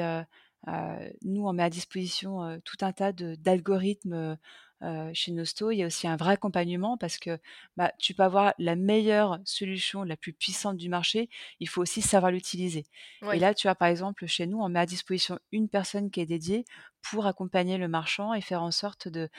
nous, 1.24 1.48
on 1.48 1.54
met 1.54 1.64
à 1.64 1.70
disposition, 1.70 2.62
tout 2.64 2.78
un 2.82 2.94
tas 2.94 3.12
d'algorithmes, 3.12 4.38
heu, 4.84 5.12
chez 5.14 5.32
Nosto. 5.32 5.72
Il 5.72 5.78
y 5.78 5.84
a 5.84 5.88
aussi 5.88 6.08
un 6.08 6.16
vrai 6.16 6.34
accompagnement 6.34 6.98
parce 6.98 7.18
que, 7.18 7.38
bah, 7.78 7.92
tu 8.00 8.14
peux 8.14 8.24
avoir 8.24 8.54
la 8.60 8.76
meilleure 8.76 9.40
solution, 9.46 10.04
la 10.04 10.18
plus 10.18 10.34
puissante 10.34 10.78
du 10.78 10.90
marché, 10.90 11.30
il 11.60 11.70
faut 11.70 11.82
aussi 11.82 12.02
savoir 12.02 12.32
l'utiliser 12.32 12.86
et 13.30 13.40
là, 13.40 13.54
tu 13.54 13.68
vois, 13.68 13.76
par 13.76 13.88
exemple, 13.88 14.26
chez 14.28 14.46
nous, 14.46 14.60
on 14.60 14.68
met 14.70 14.80
à 14.80 14.86
disposition 14.86 15.40
une 15.54 15.70
personne 15.70 16.12
qui 16.12 16.20
est 16.20 16.26
dédiée 16.26 16.66
pour 17.02 17.26
accompagner 17.26 17.78
le 17.78 17.88
marchand 17.88 18.34
et 18.34 18.42
faire 18.42 18.62
en 18.62 18.72
sorte 18.72 19.08
de 19.08 19.30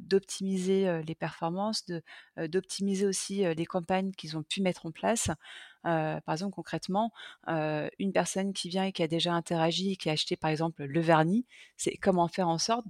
d'optimiser 0.00 1.02
les 1.02 1.14
performances, 1.14 1.84
de 1.86 2.02
d'optimiser 2.48 3.06
aussi 3.06 3.42
les 3.54 3.66
campagnes 3.66 4.12
qu'ils 4.12 4.36
ont 4.36 4.42
pu 4.42 4.62
mettre 4.62 4.86
en 4.86 4.92
place. 4.92 5.28
Par 5.82 6.32
exemple, 6.32 6.54
concrètement, 6.54 7.12
une 7.46 8.12
personne 8.12 8.52
qui 8.52 8.68
vient 8.68 8.84
et 8.84 8.92
qui 8.92 9.02
a 9.02 9.08
déjà 9.08 9.32
interagi 9.32 9.92
et 9.92 9.96
qui 9.96 10.08
a 10.10 10.12
acheté 10.12 10.36
par 10.36 10.50
exemple 10.50 10.84
le 10.84 11.00
vernis, 11.00 11.46
c'est 11.76 11.96
comment 11.96 12.28
faire 12.28 12.48
en 12.48 12.58
sorte 12.58 12.86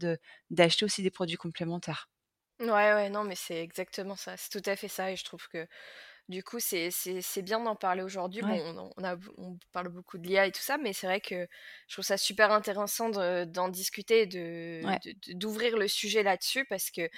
d'acheter 0.51 0.85
aussi 0.85 1.03
des 1.03 1.11
produits 1.11 1.37
complémentaires. 1.37 2.09
Ouais, 2.61 2.67
ouais, 2.69 3.09
non, 3.09 3.23
mais 3.23 3.37
c'est 3.37 3.63
exactement 3.63 4.17
ça. 4.17 4.37
C'est 4.37 4.51
tout 4.51 4.69
à 4.69 4.75
fait 4.75 4.89
ça 4.89 5.13
et 5.13 5.17
je 5.17 5.23
trouve 5.25 5.47
que 5.49 5.69
du 6.29 6.45
coup, 6.45 6.59
c'est 6.61 6.91
bien 7.43 7.59
d'en 7.61 7.75
parler 7.75 8.03
aujourd'hui. 8.03 8.43
Bon, 8.43 8.51
on, 8.51 8.91
on, 8.99 9.05
a, 9.05 9.17
on 9.39 9.59
parle 9.73 9.89
beaucoup 9.89 10.19
de 10.19 10.27
l'IA 10.27 10.47
et 10.47 10.53
tout 10.53 10.61
ça, 10.61 10.77
mais 10.77 10.93
c'est 10.93 11.07
vrai 11.07 11.23
que 11.23 11.49
je 11.87 11.95
trouve 11.95 12.05
ça 12.05 12.19
super 12.19 12.53
intéressant 12.53 13.09
d'en 13.09 13.69
discuter, 13.69 14.27
de, 14.27 14.83
d'ouvrir 15.35 15.79
le 15.79 15.89
sujet 15.89 16.23
là-dessus, 16.23 16.67
parce 16.67 16.91
que 16.91 17.09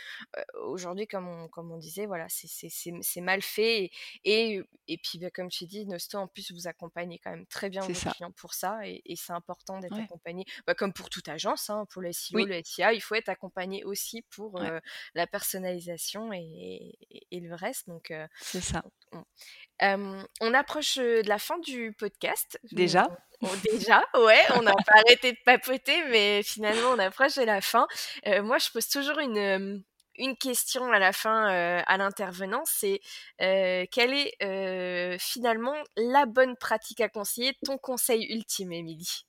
aujourd'hui, 0.63 1.09
comme 1.09 1.27
on, 1.27 1.49
comme 1.49 1.73
on 1.73 1.79
disait, 1.79 2.07
voilà, 2.07 2.27
c'est 2.29 3.21
mal 3.21 3.43
fait. 3.43 3.91
Et, 4.25 4.61
et, 4.87 4.99
puis, 4.99 5.19
bah, 5.19 5.31
comme 5.31 5.49
tu 5.49 5.67
dis, 5.67 5.87
Nosto, 5.87 6.17
en 6.19 6.29
plus, 6.29 6.53
vous 6.53 6.69
accompagnez 6.69 7.19
quand 7.19 7.31
même 7.31 7.47
très 7.47 7.69
bien 7.69 7.83
vos 7.83 7.93
clients 7.93 8.33
pour 8.33 8.55
ça, 8.55 8.79
et, 8.85 9.03
c'est 9.17 9.33
important 9.33 9.81
d'être 9.81 9.99
accompagné, 9.99 10.45
bah, 10.69 10.75
comme 10.75 10.93
pour 10.93 11.11
toute 11.11 11.29
agence, 11.29 11.69
hein, 11.69 11.85
pour 11.91 12.01
les 12.01 12.13
SEO, 12.13 12.47
le 12.47 12.63
SIA, 12.63 12.93
il 12.93 13.01
faut 13.01 13.17
être 13.17 13.29
accompagné 13.29 13.83
aussi 13.83 14.23
pour 14.31 14.61
la 15.15 15.27
personnalisation 15.27 16.33
et, 16.33 16.97
le 17.33 17.55
reste. 17.57 17.89
Donc, 17.89 18.13
c'est 18.41 18.61
ça 18.61 18.85
on 19.81 20.55
approche 20.55 20.99
de 20.99 21.29
la 21.29 21.39
fin 21.39 21.59
du 21.61 21.93
podcast. 21.99 22.59
Déjà? 22.73 23.09
Déjà, 23.73 24.05
ouais, 24.15 24.43
on 24.57 24.63
n'a 24.63 24.73
pas 24.73 24.99
arrêté 25.07 25.33
de 25.33 25.39
papoter, 25.45 26.03
mais 26.11 26.43
finalement, 26.43 26.91
on 26.91 26.99
approche 26.99 27.37
de 27.37 27.43
la 27.43 27.61
fin. 27.61 27.87
moi, 28.43 28.59
je 28.59 28.71
pose 28.71 28.87
toujours 28.89 29.19
une, 29.19 29.83
une 30.17 30.37
question 30.37 30.93
à 30.93 30.99
la 30.99 31.13
fin 31.13 31.47
à 31.47 31.97
l'intervenant, 31.97 32.63
c'est 32.67 33.01
quelle 33.39 34.13
est 34.13 35.19
finalement 35.19 35.77
la 35.97 36.27
bonne 36.27 36.57
pratique 36.57 37.01
à 37.01 37.09
conseiller, 37.09 37.57
ton 37.65 37.79
conseil 37.79 38.27
ultime, 38.31 38.73
Émilie? 38.73 39.25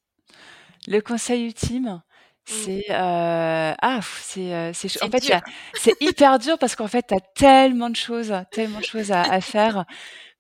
Le 0.88 1.00
conseil 1.00 1.46
ultime, 1.46 2.02
Mmh. 2.50 2.54
C'est 2.54 2.86
ah 2.90 4.00
c'est 4.22 4.74
c'est 4.74 5.04
en 5.04 5.10
fait 5.10 5.32
c'est 5.76 6.02
hyper 6.02 6.40
dur 6.40 6.58
parce 6.58 6.76
qu'en 6.76 6.88
fait 6.88 7.06
tu 7.08 7.14
as 7.14 7.20
tellement 7.36 7.90
de 7.90 7.96
choses 7.96 8.34
tellement 8.52 8.80
de 8.80 8.86
choses 8.86 9.12
à, 9.12 9.40
faire 9.42 9.86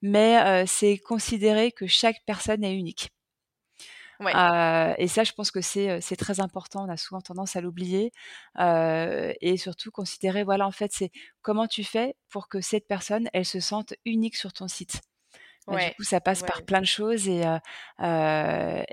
mais 0.02 0.66
c'est 0.66 0.98
considérer 0.98 1.72
que 1.72 1.86
chaque 1.88 2.18
personne 2.26 2.64
est 2.64 2.76
unique. 2.76 3.10
Ouais. 4.20 4.34
et 5.00 5.08
ça, 5.08 5.24
je 5.24 5.32
pense 5.32 5.50
que 5.50 5.62
c'est 5.62 6.00
c'est 6.02 6.16
très 6.16 6.40
important. 6.40 6.86
On 6.86 6.90
a 6.90 6.98
souvent 6.98 7.22
tendance 7.22 7.56
à 7.56 7.62
l'oublier 7.62 8.12
et 8.60 9.58
surtout 9.58 9.92
considérer 9.92 10.44
voilà 10.44 10.66
en 10.68 10.72
fait 10.72 10.92
c'est 10.94 11.12
comment 11.42 11.68
tu 11.68 11.84
fais 11.84 12.16
pour 12.30 12.48
que 12.48 12.62
cette 12.62 12.88
personne 12.88 13.30
elle 13.34 13.46
se 13.46 13.60
sente 13.60 13.94
unique 14.06 14.36
sur 14.36 14.54
ton 14.54 14.68
site. 14.68 15.02
Bah, 15.68 15.90
du 15.90 15.96
coup, 15.96 16.04
ça 16.04 16.20
passe 16.20 16.42
par 16.44 16.64
plein 16.64 16.82
de 16.82 16.86
choses 16.86 17.28
et, 17.28 17.44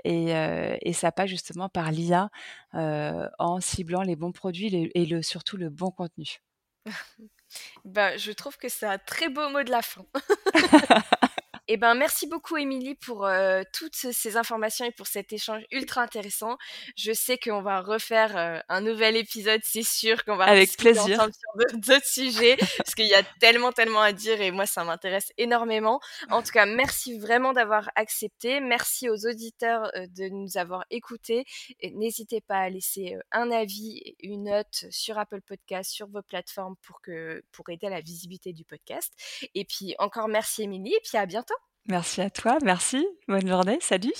et, 0.05 0.93
ça 0.93 1.11
passe 1.11 1.29
justement 1.29 1.69
par 1.69 1.91
l'IA 1.91 2.29
en 2.73 3.59
ciblant 3.59 4.01
les 4.01 4.15
bons 4.15 4.31
produits 4.31 4.91
et 4.93 5.05
le, 5.05 5.21
surtout 5.21 5.57
le 5.57 5.69
bon 5.69 5.91
contenu. 5.91 6.41
bah, 7.85 8.17
je 8.17 8.31
trouve 8.31 8.57
que 8.57 8.69
c'est 8.69 8.85
un 8.85 8.97
très 8.97 9.29
beau 9.29 9.49
mot 9.49 9.63
de 9.63 9.71
la 9.71 9.81
fin. 9.81 10.05
Eh 11.71 11.77
ben, 11.77 11.93
merci 11.93 12.25
beaucoup, 12.25 12.57
Émilie, 12.57 12.95
pour 12.95 13.27
euh, 13.27 13.61
toutes 13.73 13.93
ces 13.95 14.37
informations 14.37 14.85
et 14.85 14.91
pour 14.91 15.05
cet 15.05 15.31
échange 15.31 15.61
ultra 15.71 16.01
intéressant. 16.01 16.57
Je 16.97 17.13
sais 17.13 17.37
qu'on 17.37 17.61
va 17.61 17.81
refaire 17.81 18.35
euh, 18.35 18.59
un 18.69 18.81
nouvel 18.81 19.15
épisode, 19.15 19.61
c'est 19.63 19.83
sûr 19.83 20.25
qu'on 20.25 20.35
va 20.35 20.45
avec 20.45 20.75
plaisir 20.77 21.05
sur 21.05 21.77
d'autres 21.77 22.07
sujets 22.07 22.57
parce 22.77 22.95
qu'il 22.95 23.05
y 23.05 23.13
a 23.13 23.21
tellement, 23.39 23.71
tellement 23.71 24.01
à 24.01 24.13
dire 24.13 24.41
et 24.41 24.49
moi, 24.49 24.65
ça 24.65 24.83
m'intéresse 24.83 25.31
énormément. 25.37 25.99
En 26.31 26.41
tout 26.41 26.49
cas, 26.49 26.65
merci 26.65 27.19
vraiment 27.19 27.53
d'avoir 27.53 27.91
accepté. 27.93 28.61
Merci 28.61 29.07
aux 29.07 29.27
auditeurs 29.27 29.91
euh, 29.95 30.07
de 30.07 30.27
nous 30.27 30.57
avoir 30.57 30.85
écoutés. 30.89 31.45
N'hésitez 31.83 32.41
pas 32.41 32.61
à 32.61 32.69
laisser 32.71 33.15
un 33.31 33.51
avis, 33.51 34.15
une 34.23 34.45
note 34.45 34.85
sur 34.89 35.19
Apple 35.19 35.41
Podcast, 35.41 35.91
sur 35.91 36.07
vos 36.07 36.23
plateformes 36.23 36.77
pour 36.81 36.99
que 37.01 37.43
pour 37.51 37.69
aider 37.69 37.85
à 37.85 37.91
la 37.91 38.01
visibilité 38.01 38.53
du 38.53 38.65
podcast. 38.65 39.13
Et 39.53 39.65
puis 39.65 39.93
encore 39.99 40.29
merci, 40.29 40.63
Émilie, 40.63 40.95
et 40.95 41.01
puis 41.03 41.19
à 41.19 41.27
bientôt. 41.27 41.58
Merci 41.89 42.21
à 42.21 42.29
toi, 42.29 42.59
merci. 42.63 43.03
Bonne 43.27 43.47
journée, 43.47 43.79
salut. 43.81 44.13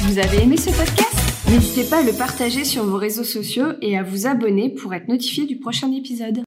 Vous 0.00 0.18
avez 0.18 0.42
aimé 0.42 0.58
ce 0.58 0.66
podcast? 0.66 1.16
N'hésitez 1.48 1.88
pas 1.88 2.00
à 2.00 2.02
le 2.02 2.12
partager 2.12 2.64
sur 2.64 2.84
vos 2.84 2.98
réseaux 2.98 3.24
sociaux 3.24 3.68
et 3.80 3.96
à 3.96 4.02
vous 4.02 4.26
abonner 4.26 4.68
pour 4.68 4.92
être 4.92 5.08
notifié 5.08 5.46
du 5.46 5.58
prochain 5.58 5.90
épisode. 5.92 6.44